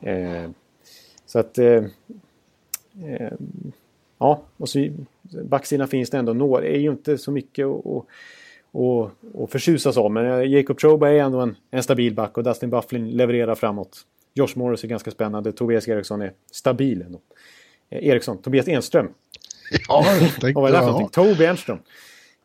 [0.00, 0.50] Eh,
[1.26, 1.58] så att...
[1.58, 1.84] Eh,
[3.04, 3.32] eh,
[4.18, 4.88] ja, och så
[5.42, 6.32] backsidan finns det ändå.
[6.32, 8.06] Når är ju inte så mycket och, och,
[8.72, 10.12] och förtjusas av.
[10.12, 14.06] Men Jacob Troba är ändå en, en stabil back och Dustin Bufflin levererar framåt.
[14.34, 15.52] Josh Morris är ganska spännande.
[15.52, 17.20] Tobias Eriksson är stabil ändå.
[17.90, 19.08] Eh, Eriksson, Tobias Enström.
[19.88, 20.04] Ja,
[20.40, 21.08] jag Vad är det för någonting?
[21.08, 21.78] Toby Enström.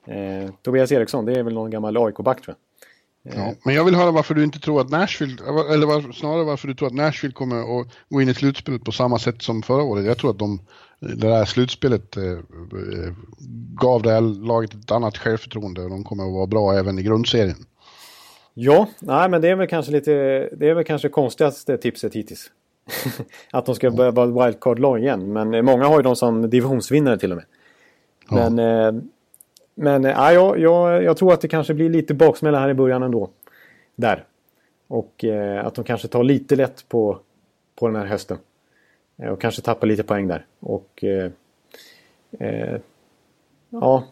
[0.08, 2.58] Eh, Tobias Eriksson, det är väl någon gammal AIK-back tror jag.
[3.34, 5.38] Ja, men jag vill höra varför du inte tror att Nashville,
[5.74, 8.92] eller var, snarare varför du tror att Nashville kommer att gå in i slutspelet på
[8.92, 10.06] samma sätt som förra året.
[10.06, 10.60] Jag tror att de,
[11.00, 12.24] det där slutspelet eh,
[13.82, 17.04] gav det här laget ett annat självförtroende och de kommer att vara bra även i
[17.04, 17.66] grundserien.
[18.54, 20.12] Ja, nej men det är väl kanske lite,
[20.58, 22.52] det är väl kanske konstigaste tipset hittills.
[23.52, 27.32] att de ska börja vara wildcard-lag igen, men många har ju dem som divisionsvinnare till
[27.32, 27.46] och med.
[28.30, 28.88] Men ja.
[28.88, 28.94] eh,
[29.76, 33.30] men ja, jag, jag tror att det kanske blir lite baksmälla här i början ändå.
[33.96, 34.26] Där.
[34.88, 37.20] Och eh, att de kanske tar lite lätt på,
[37.76, 38.38] på den här hösten.
[39.18, 40.46] Eh, och kanske tappar lite poäng där.
[40.60, 41.32] Och eh,
[42.40, 42.80] eh
[43.70, 44.08] ja,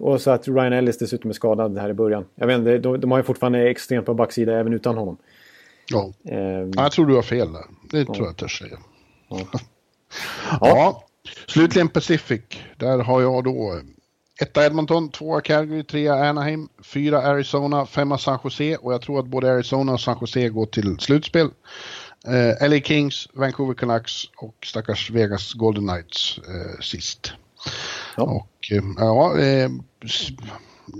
[0.00, 2.24] och så att Ryan Ellis dessutom är skadad här i början.
[2.34, 5.16] Jag vet inte, de, de har ju fortfarande extremt på backsida även utan honom.
[5.90, 7.64] Ja, eh, jag tror du har fel där.
[7.90, 8.04] Det ja.
[8.04, 8.78] tror jag att jag säger.
[9.28, 9.38] Ja.
[10.50, 10.58] ja.
[10.60, 11.04] ja.
[11.46, 12.42] Slutligen Pacific.
[12.76, 13.80] Där har jag då
[14.40, 19.26] Etta Edmonton, tvåa Calgary, trea Anaheim, fyra Arizona, femma San Jose och jag tror att
[19.26, 21.48] både Arizona och San Jose går till slutspel.
[22.26, 27.32] Eh, LA Kings, Vancouver Canucks och stackars Vegas Golden Knights eh, sist.
[28.16, 28.22] Ja.
[28.22, 29.70] Och eh, ja, eh,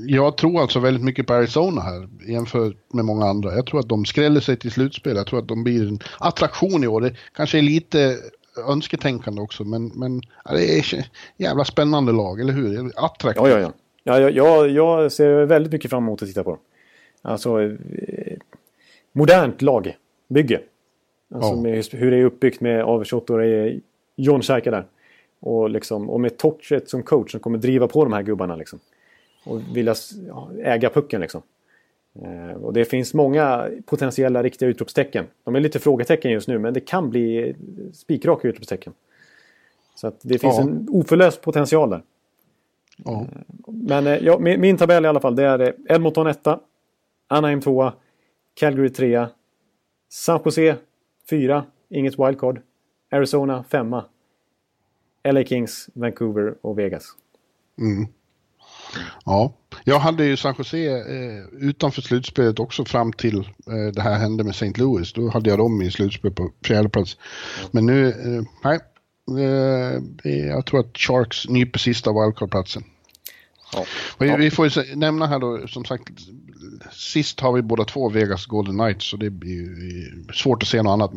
[0.07, 3.55] jag tror alltså väldigt mycket på Arizona här jämfört med många andra.
[3.55, 5.17] Jag tror att de skräller sig till slutspel.
[5.17, 7.01] Jag tror att de blir en attraktion i år.
[7.01, 8.17] Det kanske är lite
[8.69, 11.07] önsketänkande också, men, men ja, det är
[11.37, 12.93] jävla spännande lag, eller hur?
[12.97, 13.47] Attraktivt.
[13.47, 13.73] Ja, ja, ja.
[14.03, 16.61] ja jag, jag, jag ser väldigt mycket fram emot att titta på dem.
[17.23, 18.37] Alltså, eh,
[19.13, 20.61] modernt lagbygge.
[21.35, 21.61] Alltså ja.
[21.61, 23.81] med hur det är uppbyggt med av 28-årige
[24.17, 24.85] John Särka där.
[25.41, 28.57] Och, liksom, och med Torchet som coach som kommer driva på de här gubbarna.
[28.57, 28.79] Liksom.
[29.45, 29.95] Och vilja
[30.63, 31.43] äga pucken liksom.
[32.23, 35.27] Eh, och det finns många potentiella riktiga utropstecken.
[35.45, 37.57] De är lite frågetecken just nu men det kan bli
[37.93, 38.93] spikraka utropstecken.
[39.95, 40.63] Så det finns ja.
[40.63, 42.03] en oförlöst potential där.
[43.05, 43.13] Ja.
[43.13, 43.27] Eh,
[43.67, 46.47] men eh, ja, min, min, tabell i alla fall det är Edmonton 1,
[47.29, 47.93] Anaheim 2,
[48.55, 49.27] Calgary 3,
[50.09, 50.77] San Jose
[51.31, 52.61] 4, inget wildcard,
[53.11, 53.95] Arizona 5,
[55.25, 57.05] LA Kings, Vancouver och Vegas.
[57.79, 58.07] Mm.
[59.25, 59.53] Ja,
[59.85, 64.45] jag hade ju San Jose eh, utanför slutspelet också fram till eh, det här hände
[64.45, 64.73] med St.
[64.77, 65.13] Louis.
[65.13, 67.17] Då hade jag dem i slutspel på fjärde plats.
[67.71, 68.79] Men nu, eh, nej.
[70.25, 72.85] Eh, jag tror att Sharks nyper sista wildcard-platsen.
[73.73, 73.85] Ja.
[74.19, 76.09] Vi, vi, får ju nämna här då, som sagt,
[76.93, 80.93] sist har vi båda två Vegas Golden Knights så det blir svårt att se något
[80.93, 81.13] annat.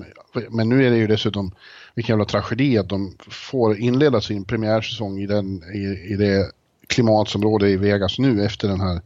[0.49, 1.51] Men nu är det ju dessutom
[1.95, 6.51] vilken jävla tragedi att de får inleda sin premiärsäsong i, den, i, i det
[6.87, 9.01] klimat som råder i Vegas nu efter den här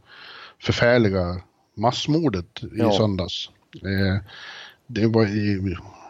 [0.62, 1.40] förfärliga
[1.74, 2.92] massmordet i ja.
[2.92, 3.50] söndags.
[3.74, 4.22] Eh,
[4.86, 5.28] det var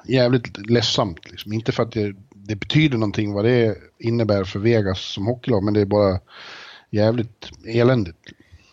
[0.06, 1.30] jävligt ledsamt.
[1.30, 1.52] Liksom.
[1.52, 5.74] Inte för att det, det, betyder någonting vad det innebär för Vegas som hockeylag, men
[5.74, 6.20] det är bara
[6.90, 8.18] jävligt eländigt.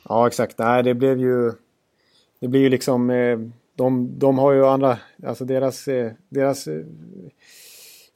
[0.10, 0.58] Ja, exakt.
[0.58, 1.52] Nej, det blev ju...
[2.42, 3.10] Det blir ju liksom...
[3.10, 3.40] Eh,
[3.76, 4.98] de, de har ju andra...
[5.24, 5.88] Alltså deras...
[5.88, 6.68] Eh, deras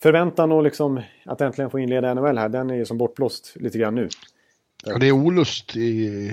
[0.01, 3.77] förväntan och liksom att äntligen få inleda NHL här, den är ju som bortblåst lite
[3.77, 4.09] grann nu.
[4.85, 6.31] Ja, det är olust i,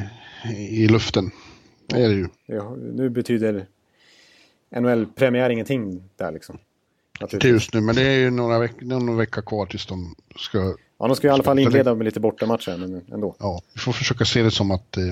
[0.57, 1.31] i luften.
[1.87, 2.29] Det är det ju.
[2.47, 3.67] Ja, nu betyder
[4.71, 6.59] NHL-premiär ingenting där liksom.
[7.33, 10.77] Inte just nu, men det är ju några, veck några veckor kvar tills de ska...
[10.99, 13.37] Ja, de ska i alla fall inleda med lite bortamatcher, men ändå.
[13.39, 15.05] Ja, vi får försöka se det som att eh,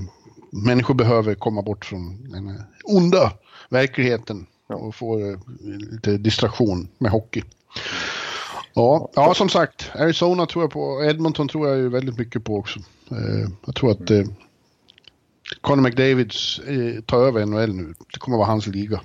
[0.53, 3.33] människor behöver komma bort från den onda
[3.69, 7.43] verkligheten och få eh, lite distraktion med hockey.
[8.75, 12.57] Ja, ja, som sagt, Arizona tror jag på, Edmonton tror jag ju väldigt mycket på
[12.57, 12.79] också.
[13.11, 14.23] Eh, jag tror att eh,
[15.61, 17.95] Conor McDavids eh, tar över NHL nu.
[18.13, 19.01] Det kommer vara hans liga.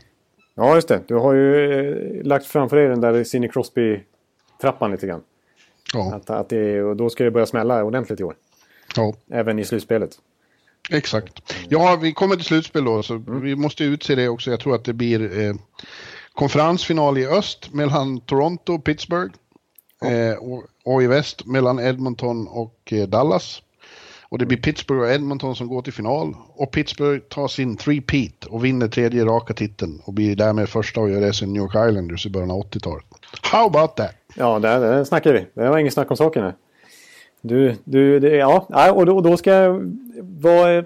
[0.55, 1.01] Ja, just det.
[1.07, 5.21] Du har ju lagt framför dig den där Sidney Crosby-trappan lite grann.
[5.93, 6.15] Ja.
[6.15, 8.35] Att, att det, och då ska det börja smälla ordentligt i år.
[8.95, 9.13] Ja.
[9.29, 10.11] Även i slutspelet.
[10.89, 11.53] Exakt.
[11.69, 13.41] Ja, vi kommer till slutspel då, så mm.
[13.41, 14.51] vi måste utse det också.
[14.51, 15.55] Jag tror att det blir eh,
[16.33, 19.33] konferensfinal i öst mellan Toronto och Pittsburgh.
[20.05, 23.61] Eh, och, och, i väst mellan Edmonton och eh, Dallas.
[24.29, 26.35] Och det blir Pittsburgh och Edmonton som går till final.
[26.55, 30.01] Och Pittsburgh tar sin three-peat och vinner tredje raka titeln.
[30.05, 33.05] Och blir därmed första att göra det sen New York Islanders i början av 80-talet.
[33.41, 34.15] How about that?
[34.35, 35.47] Ja, det, det snackar vi.
[35.53, 36.55] Det var inget snack om saken här.
[37.47, 40.85] Du, du, det, ja, och då, då ska jag vara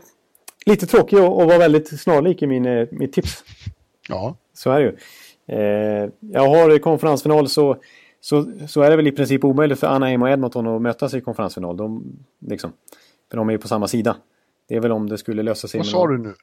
[0.66, 3.44] lite tråkig och, och vara väldigt snarlik i min, eh, mitt tips.
[4.10, 4.36] Ja.
[4.54, 4.98] Så är det ju.
[5.58, 7.78] Eh, jag har konferensfinal så,
[8.22, 11.22] så, så är det väl i princip omöjligt för Anaheim och Edmonton att mötas i
[11.22, 11.78] konferensfinal.
[11.78, 12.04] De,
[12.40, 12.72] liksom,
[13.30, 14.18] för de är ju på samma sida.
[14.68, 15.78] Det är väl om det skulle lösa sig.
[15.78, 16.34] Vad sa du nu?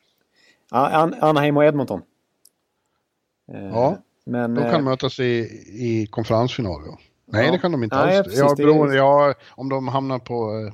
[0.71, 2.03] An Anaheim och Edmonton.
[3.53, 5.25] Eh, ja, men, de kan eh, mötas i,
[5.69, 6.83] i konferensfinal.
[6.87, 6.99] Ja.
[7.27, 7.53] Nej, ja.
[7.53, 8.27] det kan de inte nej, alls.
[8.27, 8.97] Precis, ja, beror, är...
[8.97, 10.69] ja, om de hamnar på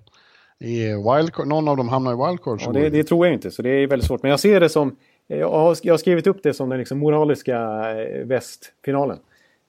[0.60, 2.60] eh, i wildcard, någon av dem hamnar i wildcard.
[2.64, 4.22] Ja, det, det, tror jag inte, så det är väldigt svårt.
[4.22, 4.96] Men jag ser det som,
[5.26, 7.56] jag har, jag har skrivit upp det som den liksom moraliska
[7.90, 9.18] eh, västfinalen.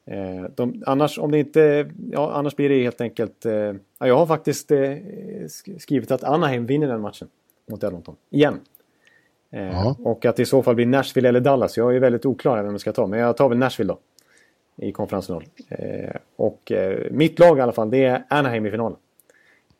[0.05, 3.45] Eh, de, annars, om det inte, ja, annars blir det helt enkelt...
[3.45, 4.95] Eh, jag har faktiskt eh,
[5.79, 7.27] skrivit att Anaheim vinner den matchen
[7.71, 8.15] mot Edmonton.
[8.29, 8.59] Igen.
[9.51, 11.77] Eh, och att det i så fall blir Nashville eller Dallas.
[11.77, 13.99] Jag är väldigt oklar vem jag ska ta, men jag tar väl Nashville då.
[14.75, 15.43] I konferensfinal.
[15.69, 18.97] Eh, och eh, mitt lag i alla fall, det är Anaheim i finalen.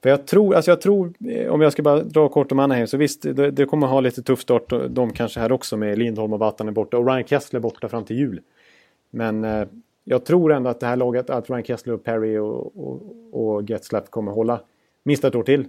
[0.04, 1.14] För jag tror, alltså jag tror,
[1.50, 4.24] om jag ska bara dra kort om Anaheim, så visst, det, det kommer ha lite
[4.24, 4.74] tuff start.
[4.89, 8.18] De kanske här också med Lindholm och Vatanen borta och Ryan Kessler borta fram till
[8.18, 8.41] jul.
[9.10, 9.46] Men
[10.04, 13.70] jag tror ändå att det här laget, att Ryan Kessler och Perry och, och, och
[13.70, 14.62] Getzlaff kommer hålla
[15.04, 15.66] minst ett år till.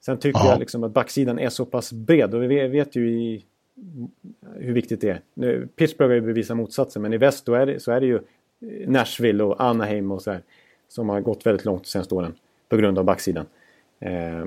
[0.00, 0.50] Sen tycker ja.
[0.50, 3.44] jag liksom att backsidan är så pass bred och vi vet ju i,
[4.56, 5.20] hur viktigt det är.
[5.34, 8.20] Nu, Pittsburgh har ju bevisat motsatsen men i väst är det, så är det ju
[8.86, 10.42] Nashville och Anaheim och så här,
[10.88, 12.34] som har gått väldigt långt de senaste åren
[12.68, 13.46] på grund av backsidan.
[14.00, 14.44] Eh,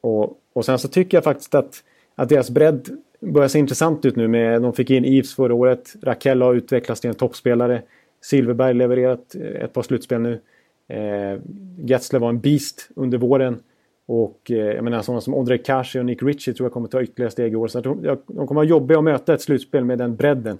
[0.00, 1.84] och, och sen så tycker jag faktiskt att,
[2.14, 2.88] att deras bredd
[3.20, 4.28] börjar se intressant ut nu.
[4.28, 5.94] Med, de fick in Eves förra året.
[6.02, 7.82] Rakell har utvecklats till en toppspelare.
[8.20, 10.40] Silverberg levererat eh, ett par slutspel nu.
[10.88, 11.40] Eh,
[11.84, 13.62] Getzler var en beast under våren.
[14.06, 17.02] Och eh, jag menar sådana som Ondrej Kashi och Nick Ritchie tror jag kommer ta
[17.02, 17.68] ytterligare steg i år.
[17.68, 20.58] Så de, de kommer vara jobbiga att möta ett slutspel med den bredden.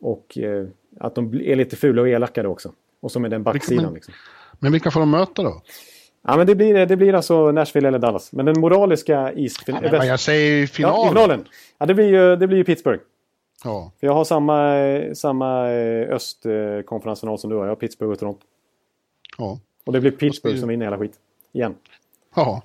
[0.00, 0.66] Och eh,
[1.00, 2.72] att de är lite fula och elaka då också.
[3.00, 3.84] Och så med den backsidan.
[3.84, 4.14] Men, liksom.
[4.58, 5.62] men vilka får de möta då?
[6.22, 8.32] Ja, men det blir, det blir alltså Nashville eller Dallas.
[8.32, 9.62] Men den moraliska East...
[9.66, 10.94] Ja, men jag säger ju final.
[10.94, 11.44] Ja, i finalen.
[11.78, 13.02] Ja, det blir ju, det blir ju Pittsburgh.
[13.64, 13.92] Ja.
[14.00, 17.62] För jag har samma, samma eh, östkonferensfinal som du har.
[17.64, 18.46] Jag har Pittsburgh och Toronto.
[19.38, 19.58] Ja.
[19.84, 21.14] Och det blir Pittsburgh som vinner hela skit.
[21.52, 21.74] Igen.
[22.34, 22.62] Ja.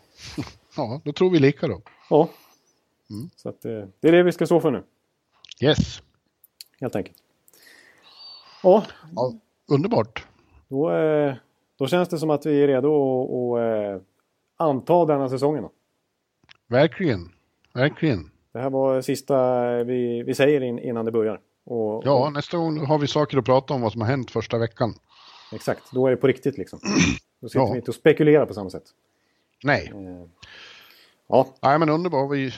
[0.77, 1.81] ja, då tror vi lika då.
[2.09, 2.29] Ja.
[3.09, 3.29] Mm.
[3.35, 4.83] Så att, eh, det är det vi ska stå för nu.
[5.61, 6.01] Yes.
[6.79, 7.17] Helt enkelt.
[8.67, 8.83] Ja.
[9.15, 9.33] ja
[9.71, 10.25] underbart.
[10.67, 11.35] Då, eh,
[11.77, 14.03] då känns det som att vi är redo att
[14.57, 15.69] anta denna säsongen.
[16.67, 17.29] Verkligen.
[17.73, 18.31] Verkligen.
[18.53, 21.39] Det här var sista vi, vi säger in, innan det börjar.
[21.65, 22.33] Och, ja, och...
[22.33, 24.93] nästa gång har vi saker att prata om vad som har hänt första veckan.
[25.53, 26.79] Exakt, då är det på riktigt liksom.
[27.41, 27.71] Då sitter ja.
[27.71, 28.83] vi inte och spekulerar på samma sätt.
[29.63, 29.91] Nej.
[29.95, 30.27] Eh,
[31.27, 31.47] ja.
[31.61, 32.31] Nej, men underbart.
[32.31, 32.53] Vi,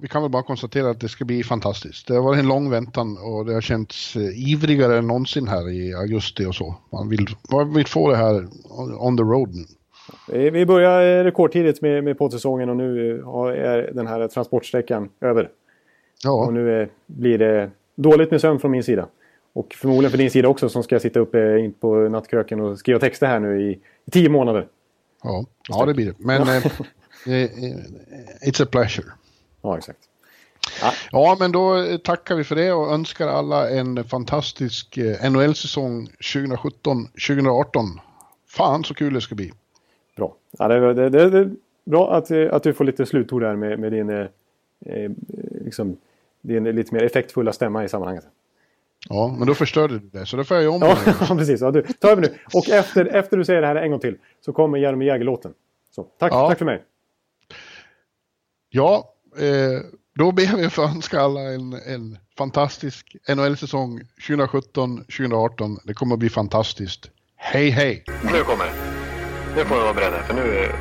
[0.00, 2.08] vi kan väl bara konstatera att det ska bli fantastiskt.
[2.08, 5.70] Det har varit en lång väntan och det har känts eh, ivrigare än någonsin här
[5.70, 6.74] i augusti och så.
[6.92, 8.48] Man vill, man vill få det här
[8.98, 9.64] on the road nu.
[10.50, 13.18] Vi börjar rekordtidigt med, med poddsäsongen och nu
[13.56, 15.50] är den här transportsträckan över.
[16.24, 16.46] Ja.
[16.46, 19.08] Och nu blir det dåligt med sömn från min sida.
[19.52, 22.98] Och förmodligen för din sida också som ska sitta uppe in på nattkröken och skriva
[22.98, 24.66] texter här nu i, i tio månader.
[25.22, 26.14] Ja, ja det blir det.
[26.18, 27.50] Men eh, eh,
[28.48, 29.06] it's a pleasure.
[29.62, 29.98] Ja, exakt.
[30.80, 30.92] Ja.
[31.12, 37.98] ja, men då tackar vi för det och önskar alla en fantastisk eh, NHL-säsong 2017-2018.
[38.48, 39.52] Fan så kul det ska bli.
[40.16, 40.34] Bra.
[40.50, 41.50] Ja, det, det, det, det är
[41.84, 44.26] bra att, att du får lite slutord där med, med din, eh,
[44.86, 45.10] eh,
[45.64, 45.96] liksom,
[46.40, 48.24] din lite mer effektfulla stämma i sammanhanget.
[49.08, 51.34] Ja, men då förstörde du det, så då får jag göra om ja, det.
[51.38, 51.60] precis.
[51.60, 52.34] Ja, du, ta över nu.
[52.54, 55.54] Och efter, efter du säger det här en gång till så kommer Jaromir Jagr-låten.
[55.90, 56.48] Så, tack, ja.
[56.48, 56.82] tack för mig.
[58.70, 59.80] Ja, eh,
[60.14, 65.78] då ber vi få önska alla en, en fantastisk NHL-säsong 2017-2018.
[65.84, 67.10] Det kommer att bli fantastiskt.
[67.36, 68.04] Hej hej!
[68.22, 68.72] Nu kommer det.
[69.56, 70.72] Nu får ni vara beredda, för nu,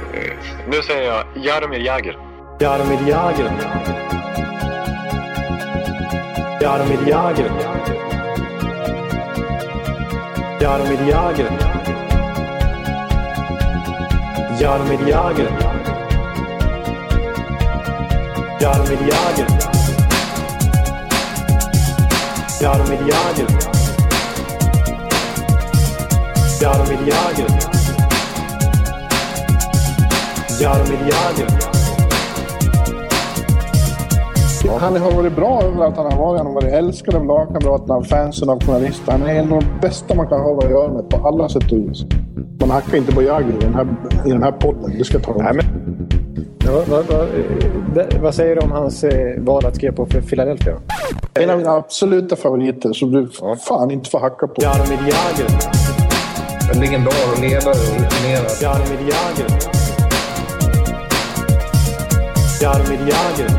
[0.68, 2.18] nu säger jag Jaromir Jagr.
[2.60, 3.44] Jaromir Jagr.
[6.61, 7.52] Jaromir Jagr.
[10.61, 11.48] Jaromir Jagr.
[14.61, 15.80] Jaromir Jagr.
[18.61, 19.47] Jaromir Jagr.
[22.61, 23.47] Jaromir Jagr.
[26.61, 27.47] Jaromir Jagr.
[30.61, 31.47] Jaromir Jagr.
[34.79, 36.38] Han har varit bra överallt han har varit.
[36.38, 39.17] Han har varit älskad av lagkamraterna, av fansen, av journalisterna.
[39.17, 41.71] Han är en av de bästa man kan ha att göra med på alla sätt
[41.71, 42.05] och vis.
[42.59, 43.88] Man hackar inte på Jagr i den här,
[44.25, 44.97] i den här podden.
[44.97, 46.20] Det ska jag ta Nej, men...
[46.65, 50.77] Ja, vad, vad, vad säger du om hans eh, val att skriva på för Philadelphia?
[51.33, 53.29] En av mina absoluta favoriter som du
[53.67, 54.61] fan inte får hacka på.
[54.61, 55.51] Jaromir Jagr.
[56.73, 58.51] En legendar och ledare och rutinerad.
[58.61, 59.47] Jaromir Jagr.
[62.61, 63.49] Jaromir Jagr.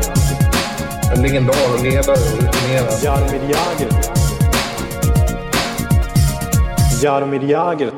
[1.15, 3.03] En legendar och ledare och rutinerad.
[3.03, 3.89] Jaromir Jagr.
[7.03, 7.91] Jaromir Jagr.